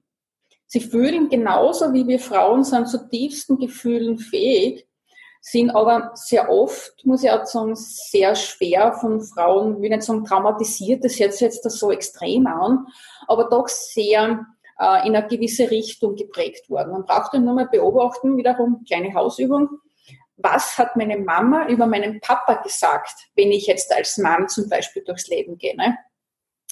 Sie 0.68 0.82
fühlen 0.82 1.30
genauso 1.30 1.94
wie 1.94 2.08
wir 2.08 2.20
Frauen 2.20 2.64
sind 2.64 2.88
zu 2.88 3.08
tiefsten 3.10 3.58
Gefühlen 3.58 4.18
fähig, 4.18 4.88
sind 5.42 5.70
aber 5.70 6.12
sehr 6.16 6.50
oft, 6.50 7.06
muss 7.06 7.24
ich 7.24 7.30
auch 7.30 7.46
sagen, 7.46 7.76
sehr 7.76 8.34
schwer 8.34 8.94
von 8.94 9.22
Frauen, 9.22 9.80
will 9.80 9.90
nicht 9.90 10.02
sagen 10.02 10.26
traumatisiert, 10.26 11.06
das 11.06 11.20
hört 11.20 11.34
sich 11.34 11.42
jetzt 11.42 11.70
so 11.70 11.92
extrem 11.92 12.48
an, 12.48 12.88
aber 13.28 13.48
doch 13.50 13.68
sehr 13.68 14.48
äh, 14.80 15.08
in 15.08 15.16
eine 15.16 15.28
gewisse 15.28 15.70
Richtung 15.70 16.16
geprägt 16.16 16.70
worden. 16.70 16.92
Man 16.92 17.06
braucht 17.06 17.34
dann 17.34 17.46
nur 17.46 17.54
mal 17.54 17.68
beobachten, 17.68 18.38
wiederum 18.38 18.84
kleine 18.88 19.14
Hausübung. 19.14 19.70
Was 20.38 20.78
hat 20.78 20.96
meine 20.96 21.18
Mama 21.18 21.68
über 21.68 21.88
meinen 21.88 22.20
Papa 22.20 22.56
gesagt, 22.56 23.14
wenn 23.36 23.52
ich 23.52 23.68
jetzt 23.68 23.94
als 23.96 24.18
Mann 24.18 24.50
zum 24.50 24.68
Beispiel 24.70 25.04
durchs 25.04 25.28
Leben 25.28 25.58
gehe? 25.58 25.76
Ne? 25.78 25.98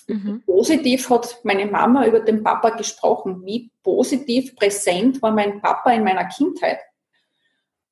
Mhm. 0.07 0.43
Positiv 0.45 1.09
hat 1.09 1.39
meine 1.43 1.65
Mama 1.65 2.05
über 2.05 2.19
den 2.19 2.43
Papa 2.43 2.71
gesprochen. 2.71 3.45
Wie 3.45 3.71
positiv 3.81 4.55
präsent 4.55 5.21
war 5.21 5.31
mein 5.31 5.61
Papa 5.61 5.91
in 5.91 6.03
meiner 6.03 6.25
Kindheit? 6.25 6.79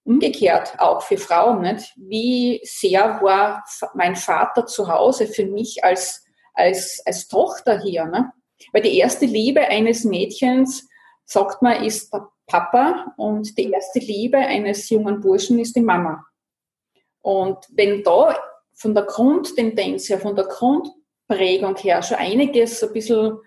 umgekehrt 0.03 0.79
auch 0.79 1.01
für 1.01 1.17
Frauen, 1.17 1.61
nicht? 1.61 1.93
Wie 1.95 2.59
sehr 2.63 3.21
war 3.21 3.63
mein 3.93 4.15
Vater 4.15 4.65
zu 4.65 4.87
Hause 4.87 5.27
für 5.27 5.45
mich 5.45 5.83
als, 5.83 6.25
als, 6.53 7.01
als 7.05 7.27
Tochter 7.27 7.79
hier, 7.79 8.05
ne? 8.05 8.31
Weil 8.71 8.81
die 8.81 8.97
erste 8.97 9.25
Liebe 9.25 9.61
eines 9.61 10.03
Mädchens, 10.03 10.87
sagt 11.25 11.61
man, 11.61 11.83
ist 11.83 12.13
der 12.13 12.27
Papa 12.47 13.13
und 13.17 13.57
die 13.57 13.71
erste 13.71 13.99
Liebe 13.99 14.37
eines 14.37 14.89
jungen 14.89 15.21
Burschen 15.21 15.59
ist 15.59 15.75
die 15.75 15.81
Mama. 15.81 16.25
Und 17.21 17.57
wenn 17.69 18.03
da 18.03 18.37
von 18.73 18.93
der 18.93 19.03
Grundtendenz 19.03 20.09
her, 20.09 20.19
von 20.19 20.35
der 20.35 20.45
Grundprägung 20.45 21.77
her 21.77 22.01
schon 22.01 22.17
einiges 22.17 22.83
ein 22.83 22.93
bisschen 22.93 23.37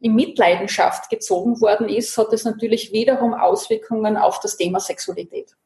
in 0.00 0.14
Mitleidenschaft 0.14 1.10
gezogen 1.10 1.60
worden 1.60 1.88
ist, 1.88 2.16
hat 2.16 2.32
es 2.32 2.44
natürlich 2.44 2.92
wiederum 2.92 3.34
Auswirkungen 3.34 4.16
auf 4.16 4.40
das 4.40 4.56
Thema 4.56 4.78
Sexualität. 4.80 5.56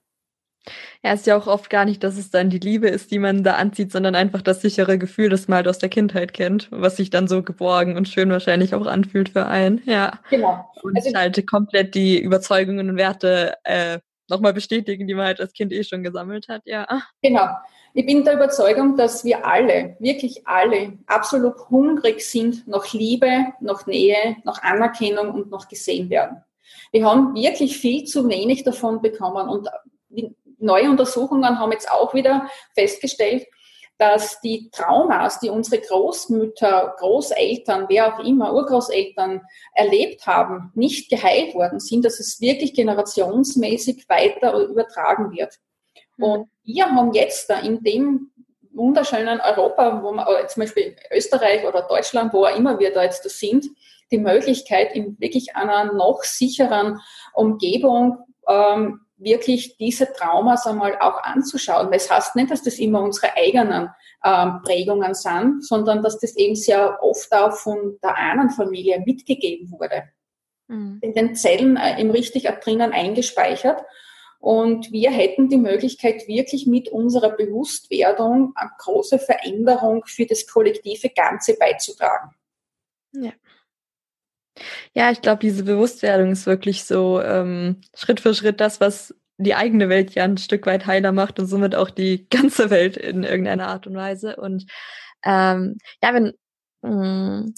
Ja, 1.02 1.12
ist 1.12 1.26
ja 1.26 1.36
auch 1.36 1.48
oft 1.48 1.70
gar 1.70 1.84
nicht, 1.84 2.04
dass 2.04 2.16
es 2.16 2.30
dann 2.30 2.48
die 2.48 2.58
Liebe 2.58 2.88
ist, 2.88 3.10
die 3.10 3.18
man 3.18 3.42
da 3.42 3.54
anzieht, 3.54 3.90
sondern 3.90 4.14
einfach 4.14 4.42
das 4.42 4.60
sichere 4.60 4.96
Gefühl, 4.96 5.28
das 5.28 5.48
man 5.48 5.56
halt 5.56 5.68
aus 5.68 5.78
der 5.78 5.88
Kindheit 5.88 6.32
kennt, 6.32 6.68
was 6.70 6.96
sich 6.96 7.10
dann 7.10 7.26
so 7.26 7.42
geborgen 7.42 7.96
und 7.96 8.08
schön 8.08 8.30
wahrscheinlich 8.30 8.74
auch 8.74 8.86
anfühlt 8.86 9.30
für 9.30 9.46
einen. 9.46 9.82
Ja. 9.84 10.20
Genau. 10.30 10.64
Und 10.82 10.96
also, 10.96 11.14
halt 11.14 11.46
komplett 11.48 11.94
die 11.94 12.20
Überzeugungen 12.20 12.90
und 12.90 12.96
Werte 12.96 13.54
äh, 13.64 13.98
nochmal 14.28 14.52
bestätigen, 14.52 15.06
die 15.08 15.14
man 15.14 15.26
halt 15.26 15.40
als 15.40 15.52
Kind 15.52 15.72
eh 15.72 15.82
schon 15.82 16.02
gesammelt 16.04 16.48
hat, 16.48 16.62
ja. 16.64 16.86
Genau. 17.22 17.48
Ich 17.94 18.06
bin 18.06 18.24
der 18.24 18.34
Überzeugung, 18.34 18.96
dass 18.96 19.24
wir 19.24 19.46
alle, 19.46 19.96
wirklich 19.98 20.46
alle, 20.46 20.94
absolut 21.06 21.68
hungrig 21.68 22.22
sind 22.22 22.66
nach 22.66 22.90
Liebe, 22.94 23.48
nach 23.60 23.86
Nähe, 23.86 24.36
nach 24.44 24.62
Anerkennung 24.62 25.30
und 25.32 25.50
nach 25.50 25.68
gesehen 25.68 26.08
werden. 26.08 26.42
Wir 26.90 27.04
haben 27.04 27.34
wirklich 27.34 27.76
viel 27.76 28.04
zu 28.04 28.28
wenig 28.28 28.64
davon 28.64 29.02
bekommen 29.02 29.48
und 29.48 29.68
neue 30.62 30.90
Untersuchungen 30.90 31.58
haben 31.58 31.72
jetzt 31.72 31.90
auch 31.90 32.14
wieder 32.14 32.48
festgestellt, 32.74 33.46
dass 33.98 34.40
die 34.40 34.68
Traumas, 34.72 35.38
die 35.38 35.48
unsere 35.48 35.80
Großmütter, 35.80 36.96
Großeltern, 36.98 37.86
wer 37.88 38.12
auch 38.12 38.24
immer, 38.24 38.52
Urgroßeltern 38.52 39.42
erlebt 39.74 40.26
haben, 40.26 40.72
nicht 40.74 41.08
geheilt 41.08 41.54
worden 41.54 41.78
sind, 41.78 42.04
dass 42.04 42.18
es 42.18 42.40
wirklich 42.40 42.74
generationsmäßig 42.74 44.08
weiter 44.08 44.58
übertragen 44.58 45.30
wird. 45.30 45.58
Mhm. 46.16 46.24
Und 46.24 46.48
wir 46.64 46.86
haben 46.86 47.12
jetzt 47.12 47.48
da 47.48 47.60
in 47.60 47.82
dem 47.84 48.32
wunderschönen 48.72 49.40
Europa, 49.40 50.02
wo 50.02 50.12
man 50.12 50.26
zum 50.48 50.62
Beispiel 50.62 50.96
Österreich 51.12 51.64
oder 51.64 51.82
Deutschland, 51.82 52.32
wo 52.32 52.44
auch 52.44 52.56
immer 52.56 52.78
wir 52.78 52.92
da 52.92 53.04
jetzt 53.04 53.28
sind, 53.28 53.66
die 54.10 54.18
Möglichkeit, 54.18 54.94
in 54.94 55.18
wirklich 55.20 55.54
einer 55.54 55.92
noch 55.92 56.22
sicheren 56.24 57.00
Umgebung 57.34 58.18
ähm, 58.48 59.00
wirklich 59.22 59.76
diese 59.76 60.12
Traumas 60.12 60.66
einmal 60.66 60.98
auch 61.00 61.22
anzuschauen. 61.22 61.88
Weil 61.88 61.96
es 61.96 62.10
heißt 62.10 62.36
nicht, 62.36 62.50
dass 62.50 62.62
das 62.62 62.78
immer 62.78 63.02
unsere 63.02 63.36
eigenen 63.36 63.90
ähm, 64.24 64.60
Prägungen 64.64 65.14
sind, 65.14 65.64
sondern 65.64 66.02
dass 66.02 66.18
das 66.18 66.36
eben 66.36 66.54
sehr 66.54 67.02
oft 67.02 67.32
auch 67.32 67.52
von 67.52 67.98
der 68.02 68.16
anderen 68.16 68.50
Familie 68.50 69.02
mitgegeben 69.04 69.70
wurde. 69.70 70.04
Mhm. 70.68 70.98
In 71.00 71.12
den 71.12 71.34
Zellen 71.34 71.76
äh, 71.76 72.00
im 72.00 72.10
richtig 72.10 72.44
drinnen 72.62 72.92
eingespeichert. 72.92 73.82
Und 74.38 74.90
wir 74.90 75.12
hätten 75.12 75.48
die 75.48 75.56
Möglichkeit, 75.56 76.26
wirklich 76.26 76.66
mit 76.66 76.88
unserer 76.88 77.30
Bewusstwerdung 77.30 78.52
eine 78.56 78.70
große 78.78 79.20
Veränderung 79.20 80.02
für 80.04 80.26
das 80.26 80.48
kollektive 80.48 81.10
Ganze 81.10 81.56
beizutragen. 81.56 82.30
Ja. 83.12 83.30
Ja, 84.94 85.10
ich 85.10 85.22
glaube, 85.22 85.40
diese 85.40 85.64
Bewusstwerdung 85.64 86.32
ist 86.32 86.46
wirklich 86.46 86.84
so 86.84 87.20
ähm, 87.20 87.80
Schritt 87.94 88.20
für 88.20 88.34
Schritt 88.34 88.60
das, 88.60 88.80
was 88.80 89.14
die 89.38 89.54
eigene 89.54 89.88
Welt 89.88 90.14
ja 90.14 90.24
ein 90.24 90.38
Stück 90.38 90.66
weit 90.66 90.86
heiler 90.86 91.12
macht 91.12 91.38
und 91.38 91.46
somit 91.46 91.74
auch 91.74 91.90
die 91.90 92.28
ganze 92.30 92.70
Welt 92.70 92.96
in 92.96 93.24
irgendeiner 93.24 93.68
Art 93.68 93.86
und 93.86 93.94
Weise. 93.96 94.36
Und 94.36 94.66
ähm, 95.24 95.78
ja, 96.02 96.14
wenn 96.14 96.32
mh, 96.82 97.40
mm, 97.46 97.54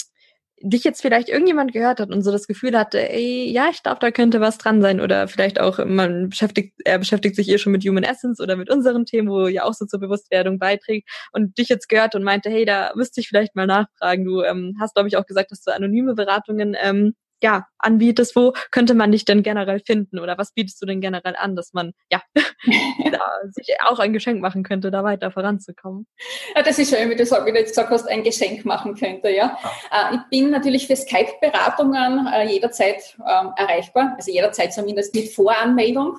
dich 0.67 0.83
jetzt 0.83 1.03
vielleicht 1.03 1.29
irgendjemand 1.29 1.73
gehört 1.73 2.01
hat 2.01 2.11
und 2.11 2.23
so 2.23 2.33
das 2.33 2.47
Gefühl 2.47 2.77
hatte, 2.77 3.11
ey, 3.11 3.51
ja, 3.51 3.69
ich 3.71 3.83
glaube, 3.83 3.99
da 4.01 4.11
könnte 4.11 4.41
was 4.41 4.57
dran 4.57 4.81
sein 4.81 5.01
oder 5.01 5.29
vielleicht 5.29 5.61
auch 5.61 5.85
man 5.85 6.31
beschäftigt, 6.31 6.75
er 6.85 6.99
beschäftigt 6.99 7.37
sich 7.37 7.51
eh 7.51 7.59
schon 7.59 7.73
mit 7.73 7.85
Human 7.85 8.03
Essence 8.03 8.41
oder 8.41 8.57
mit 8.57 8.71
unseren 8.71 9.05
Themen, 9.05 9.29
wo 9.29 9.47
ja 9.47 9.65
auch 9.65 9.75
so 9.75 9.85
zur 9.85 10.01
Bewusstwerdung 10.01 10.59
beiträgt 10.59 11.09
und 11.33 11.59
dich 11.59 11.69
jetzt 11.69 11.89
gehört 11.89 12.15
und 12.15 12.23
meinte, 12.23 12.49
hey, 12.49 12.65
da 12.65 12.93
müsste 12.95 13.21
ich 13.21 13.29
vielleicht 13.29 13.55
mal 13.55 13.67
nachfragen. 13.67 14.25
Du 14.25 14.43
ähm, 14.43 14.77
hast, 14.81 14.95
glaube 14.95 15.09
ich, 15.09 15.17
auch 15.19 15.27
gesagt, 15.27 15.51
dass 15.51 15.63
du 15.63 15.75
anonyme 15.75 16.15
Beratungen 16.15 16.75
ähm, 16.81 17.15
ja, 17.45 17.67
anbietest, 17.77 18.35
wo 18.37 18.55
könnte 18.71 18.95
man 18.95 19.13
dich 19.13 19.27
denn 19.27 19.43
generell 19.43 19.79
finden 19.79 20.19
oder 20.19 20.39
was 20.39 20.55
bietest 20.55 20.81
du 20.81 20.87
denn 20.87 21.03
generell 21.03 21.37
an, 21.37 21.55
dass 21.55 21.75
man 21.75 21.93
ja 22.11 22.23
sich 23.51 23.77
auch 23.87 23.99
ein 23.99 24.15
Geschenk 24.15 24.41
machen 24.41 24.63
könnte, 24.63 24.91
da 24.91 25.05
weiter 25.05 25.31
voranzukommen? 25.31 26.07
Ja, 26.57 26.63
das 26.63 26.79
ist 26.79 26.89
schön, 26.89 27.11
wie 27.11 27.17
du, 27.17 27.25
wie 27.25 27.53
du 27.53 27.59
jetzt 27.59 27.77
gesagt 27.77 27.91
hast, 27.91 28.09
ein 28.09 28.23
Geschenk 28.23 28.65
machen 28.65 28.95
könnte, 28.95 29.29
ja. 29.29 29.59
ja. 29.93 30.11
Äh, 30.11 30.15
ich 30.15 30.21
bin 30.31 30.51
natürlich 30.51 30.87
für 30.87 30.97
Skype-Beratungen 30.97 32.29
äh, 32.33 32.51
jederzeit 32.51 33.15
ähm, 33.19 33.53
erreichbar, 33.57 34.15
also 34.17 34.33
jederzeit 34.33 34.73
zumindest 34.73 35.15
mit 35.15 35.29
Voranmeldung. 35.29 36.17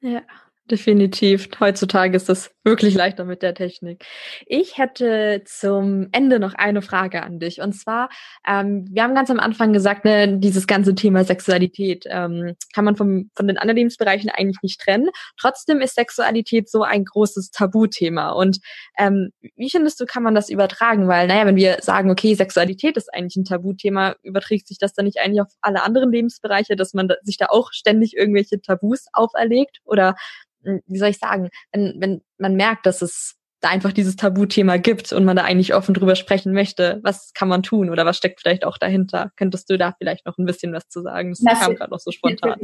Ja, 0.00 0.22
definitiv. 0.70 1.48
Heutzutage 1.60 2.16
ist 2.16 2.28
das 2.28 2.50
wirklich 2.64 2.94
leichter 2.94 3.24
mit 3.24 3.42
der 3.42 3.54
Technik. 3.54 4.04
Ich 4.46 4.78
hätte 4.78 5.42
zum 5.44 6.08
Ende 6.12 6.38
noch 6.38 6.54
eine 6.54 6.82
Frage 6.82 7.22
an 7.22 7.40
dich. 7.40 7.60
Und 7.60 7.72
zwar, 7.72 8.08
ähm, 8.46 8.86
wir 8.88 9.02
haben 9.02 9.14
ganz 9.14 9.30
am 9.30 9.40
Anfang 9.40 9.72
gesagt, 9.72 10.04
ne, 10.04 10.38
dieses 10.38 10.66
ganze 10.66 10.94
Thema 10.94 11.24
Sexualität 11.24 12.04
ähm, 12.08 12.54
kann 12.74 12.84
man 12.84 12.96
vom, 12.96 13.30
von 13.34 13.48
den 13.48 13.58
anderen 13.58 13.78
Lebensbereichen 13.78 14.30
eigentlich 14.30 14.62
nicht 14.62 14.80
trennen. 14.80 15.08
Trotzdem 15.36 15.80
ist 15.80 15.96
Sexualität 15.96 16.70
so 16.70 16.82
ein 16.82 17.04
großes 17.04 17.50
Tabuthema. 17.50 18.30
Und 18.30 18.58
ähm, 18.98 19.30
wie 19.56 19.70
findest 19.70 20.00
du, 20.00 20.06
kann 20.06 20.22
man 20.22 20.34
das 20.34 20.48
übertragen? 20.48 21.08
Weil, 21.08 21.26
naja, 21.26 21.44
wenn 21.46 21.56
wir 21.56 21.78
sagen, 21.80 22.10
okay, 22.10 22.34
Sexualität 22.34 22.96
ist 22.96 23.12
eigentlich 23.12 23.36
ein 23.36 23.44
Tabuthema, 23.44 24.14
überträgt 24.22 24.68
sich 24.68 24.78
das 24.78 24.94
dann 24.94 25.06
nicht 25.06 25.18
eigentlich 25.18 25.40
auf 25.40 25.52
alle 25.60 25.82
anderen 25.82 26.12
Lebensbereiche, 26.12 26.76
dass 26.76 26.94
man 26.94 27.08
sich 27.22 27.36
da 27.36 27.46
auch 27.46 27.72
ständig 27.72 28.16
irgendwelche 28.16 28.60
Tabus 28.60 29.06
auferlegt? 29.12 29.80
Oder 29.84 30.14
wie 30.62 30.98
soll 30.98 31.08
ich 31.08 31.18
sagen, 31.18 31.50
wenn, 31.72 31.94
wenn 31.98 32.22
man 32.38 32.54
merkt, 32.54 32.86
dass 32.86 33.02
es 33.02 33.36
da 33.62 33.68
einfach 33.68 33.92
dieses 33.92 34.16
Tabuthema 34.16 34.76
gibt 34.76 35.12
und 35.12 35.24
man 35.24 35.36
da 35.36 35.44
eigentlich 35.44 35.72
offen 35.72 35.94
drüber 35.94 36.16
sprechen 36.16 36.52
möchte, 36.52 37.00
was 37.04 37.32
kann 37.32 37.46
man 37.46 37.62
tun 37.62 37.90
oder 37.90 38.04
was 38.04 38.16
steckt 38.16 38.40
vielleicht 38.40 38.64
auch 38.64 38.76
dahinter? 38.76 39.30
Könntest 39.36 39.70
du 39.70 39.78
da 39.78 39.94
vielleicht 39.96 40.26
noch 40.26 40.36
ein 40.36 40.44
bisschen 40.44 40.72
was 40.72 40.88
zu 40.88 41.00
sagen? 41.00 41.30
Das, 41.30 41.38
das 41.38 41.60
kam 41.60 41.76
gerade 41.76 41.92
noch 41.92 42.00
so 42.00 42.10
spontan. 42.10 42.56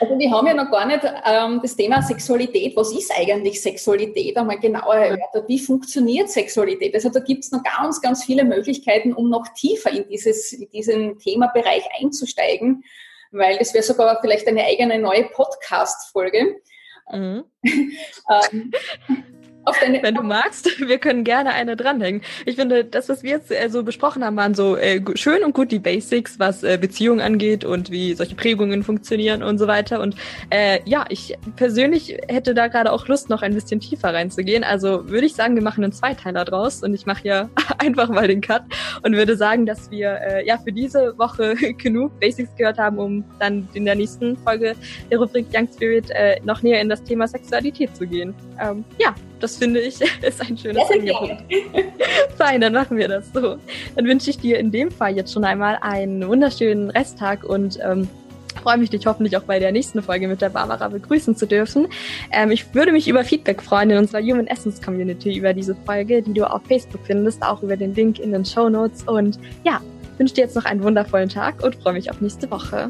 Also 0.00 0.18
wir 0.18 0.30
haben 0.32 0.46
ja 0.48 0.54
noch 0.54 0.70
gar 0.70 0.86
nicht 0.86 1.00
ähm, 1.24 1.60
das 1.62 1.76
Thema 1.76 2.02
Sexualität. 2.02 2.76
Was 2.76 2.92
ist 2.92 3.12
eigentlich 3.16 3.62
Sexualität? 3.62 4.36
Einmal 4.36 4.58
genauer 4.58 4.96
erörtert. 4.96 5.48
Wie 5.48 5.60
funktioniert 5.60 6.28
Sexualität? 6.28 6.92
Also 6.96 7.08
da 7.08 7.20
gibt 7.20 7.44
es 7.44 7.52
noch 7.52 7.62
ganz, 7.62 8.00
ganz 8.00 8.24
viele 8.24 8.44
Möglichkeiten, 8.44 9.12
um 9.12 9.30
noch 9.30 9.46
tiefer 9.54 9.92
in, 9.92 10.08
dieses, 10.08 10.52
in 10.52 10.68
diesen 10.70 11.18
Themabereich 11.20 11.84
einzusteigen, 12.00 12.82
weil 13.30 13.58
das 13.58 13.74
wäre 13.74 13.84
sogar 13.84 14.18
vielleicht 14.20 14.48
eine 14.48 14.64
eigene 14.64 14.98
neue 14.98 15.26
Podcast-Folge. 15.26 16.56
Mhm. 17.12 17.44
ähm, 17.64 18.70
wenn 20.02 20.14
du 20.14 20.22
magst, 20.22 20.68
wir 20.86 20.98
können 20.98 21.24
gerne 21.24 21.52
eine 21.52 21.76
dranhängen. 21.76 22.22
Ich 22.46 22.56
finde, 22.56 22.84
das, 22.84 23.08
was 23.08 23.22
wir 23.22 23.30
jetzt 23.30 23.50
äh, 23.50 23.68
so 23.68 23.82
besprochen 23.82 24.24
haben, 24.24 24.36
waren 24.36 24.54
so 24.54 24.76
äh, 24.76 25.00
schön 25.14 25.44
und 25.44 25.54
gut 25.54 25.70
die 25.70 25.78
Basics, 25.78 26.38
was 26.38 26.62
äh, 26.62 26.78
Beziehungen 26.80 27.20
angeht 27.20 27.64
und 27.64 27.90
wie 27.90 28.14
solche 28.14 28.34
Prägungen 28.34 28.82
funktionieren 28.82 29.42
und 29.42 29.58
so 29.58 29.66
weiter. 29.66 30.00
Und 30.00 30.16
äh, 30.50 30.80
ja, 30.84 31.04
ich 31.08 31.36
persönlich 31.56 32.18
hätte 32.28 32.54
da 32.54 32.68
gerade 32.68 32.92
auch 32.92 33.06
Lust, 33.08 33.30
noch 33.30 33.42
ein 33.42 33.54
bisschen 33.54 33.80
tiefer 33.80 34.12
reinzugehen. 34.12 34.64
Also 34.64 35.08
würde 35.08 35.26
ich 35.26 35.34
sagen, 35.34 35.54
wir 35.54 35.62
machen 35.62 35.84
einen 35.84 35.92
Zweiteiler 35.92 36.44
draus 36.44 36.82
und 36.82 36.94
ich 36.94 37.06
mache 37.06 37.22
hier 37.22 37.50
einfach 37.78 38.08
mal 38.08 38.26
den 38.26 38.40
Cut 38.40 38.62
und 39.02 39.14
würde 39.14 39.36
sagen, 39.36 39.66
dass 39.66 39.90
wir 39.90 40.18
äh, 40.20 40.46
ja 40.46 40.58
für 40.58 40.72
diese 40.72 41.16
Woche 41.18 41.54
genug 41.78 42.18
Basics 42.20 42.54
gehört 42.56 42.78
haben, 42.78 42.98
um 42.98 43.24
dann 43.38 43.68
in 43.74 43.84
der 43.84 43.94
nächsten 43.94 44.36
Folge 44.38 44.74
der 45.10 45.18
Rubrik 45.18 45.46
Young 45.54 45.68
Spirit 45.72 46.10
äh, 46.10 46.40
noch 46.44 46.62
näher 46.62 46.80
in 46.80 46.88
das 46.88 47.02
Thema 47.02 47.28
Sexualität 47.28 47.94
zu 47.96 48.06
gehen. 48.06 48.34
Ähm, 48.60 48.84
ja, 48.98 49.14
das 49.42 49.56
finde 49.56 49.80
ich 49.80 50.00
ist 50.22 50.40
ein 50.40 50.56
schönes 50.56 50.82
Angebot. 50.90 51.38
Fein, 52.38 52.60
dann 52.60 52.72
machen 52.72 52.96
wir 52.96 53.08
das 53.08 53.32
so. 53.32 53.56
Dann 53.96 54.06
wünsche 54.06 54.30
ich 54.30 54.38
dir 54.38 54.58
in 54.58 54.70
dem 54.70 54.90
Fall 54.90 55.16
jetzt 55.16 55.32
schon 55.32 55.44
einmal 55.44 55.78
einen 55.80 56.26
wunderschönen 56.26 56.90
Resttag 56.90 57.44
und 57.44 57.78
ähm, 57.82 58.08
freue 58.62 58.78
mich, 58.78 58.90
dich 58.90 59.06
hoffentlich 59.06 59.36
auch 59.36 59.42
bei 59.42 59.58
der 59.58 59.72
nächsten 59.72 60.02
Folge 60.02 60.28
mit 60.28 60.40
der 60.40 60.50
Barbara 60.50 60.88
begrüßen 60.88 61.36
zu 61.36 61.46
dürfen. 61.46 61.88
Ähm, 62.30 62.50
ich 62.50 62.74
würde 62.74 62.92
mich 62.92 63.08
über 63.08 63.24
Feedback 63.24 63.62
freuen 63.62 63.90
in 63.90 63.98
unserer 63.98 64.22
Human 64.22 64.46
Essence 64.46 64.80
Community 64.80 65.36
über 65.36 65.52
diese 65.52 65.74
Folge, 65.74 66.22
die 66.22 66.32
du 66.32 66.48
auf 66.48 66.62
Facebook 66.66 67.00
findest, 67.04 67.42
auch 67.42 67.62
über 67.62 67.76
den 67.76 67.94
Link 67.94 68.18
in 68.18 68.32
den 68.32 68.44
Show 68.44 68.68
Notes. 68.68 69.02
Und 69.04 69.38
ja, 69.64 69.80
wünsche 70.18 70.34
dir 70.34 70.42
jetzt 70.42 70.56
noch 70.56 70.64
einen 70.64 70.82
wundervollen 70.82 71.28
Tag 71.28 71.62
und 71.62 71.74
freue 71.76 71.94
mich 71.94 72.10
auf 72.10 72.20
nächste 72.20 72.50
Woche. 72.50 72.88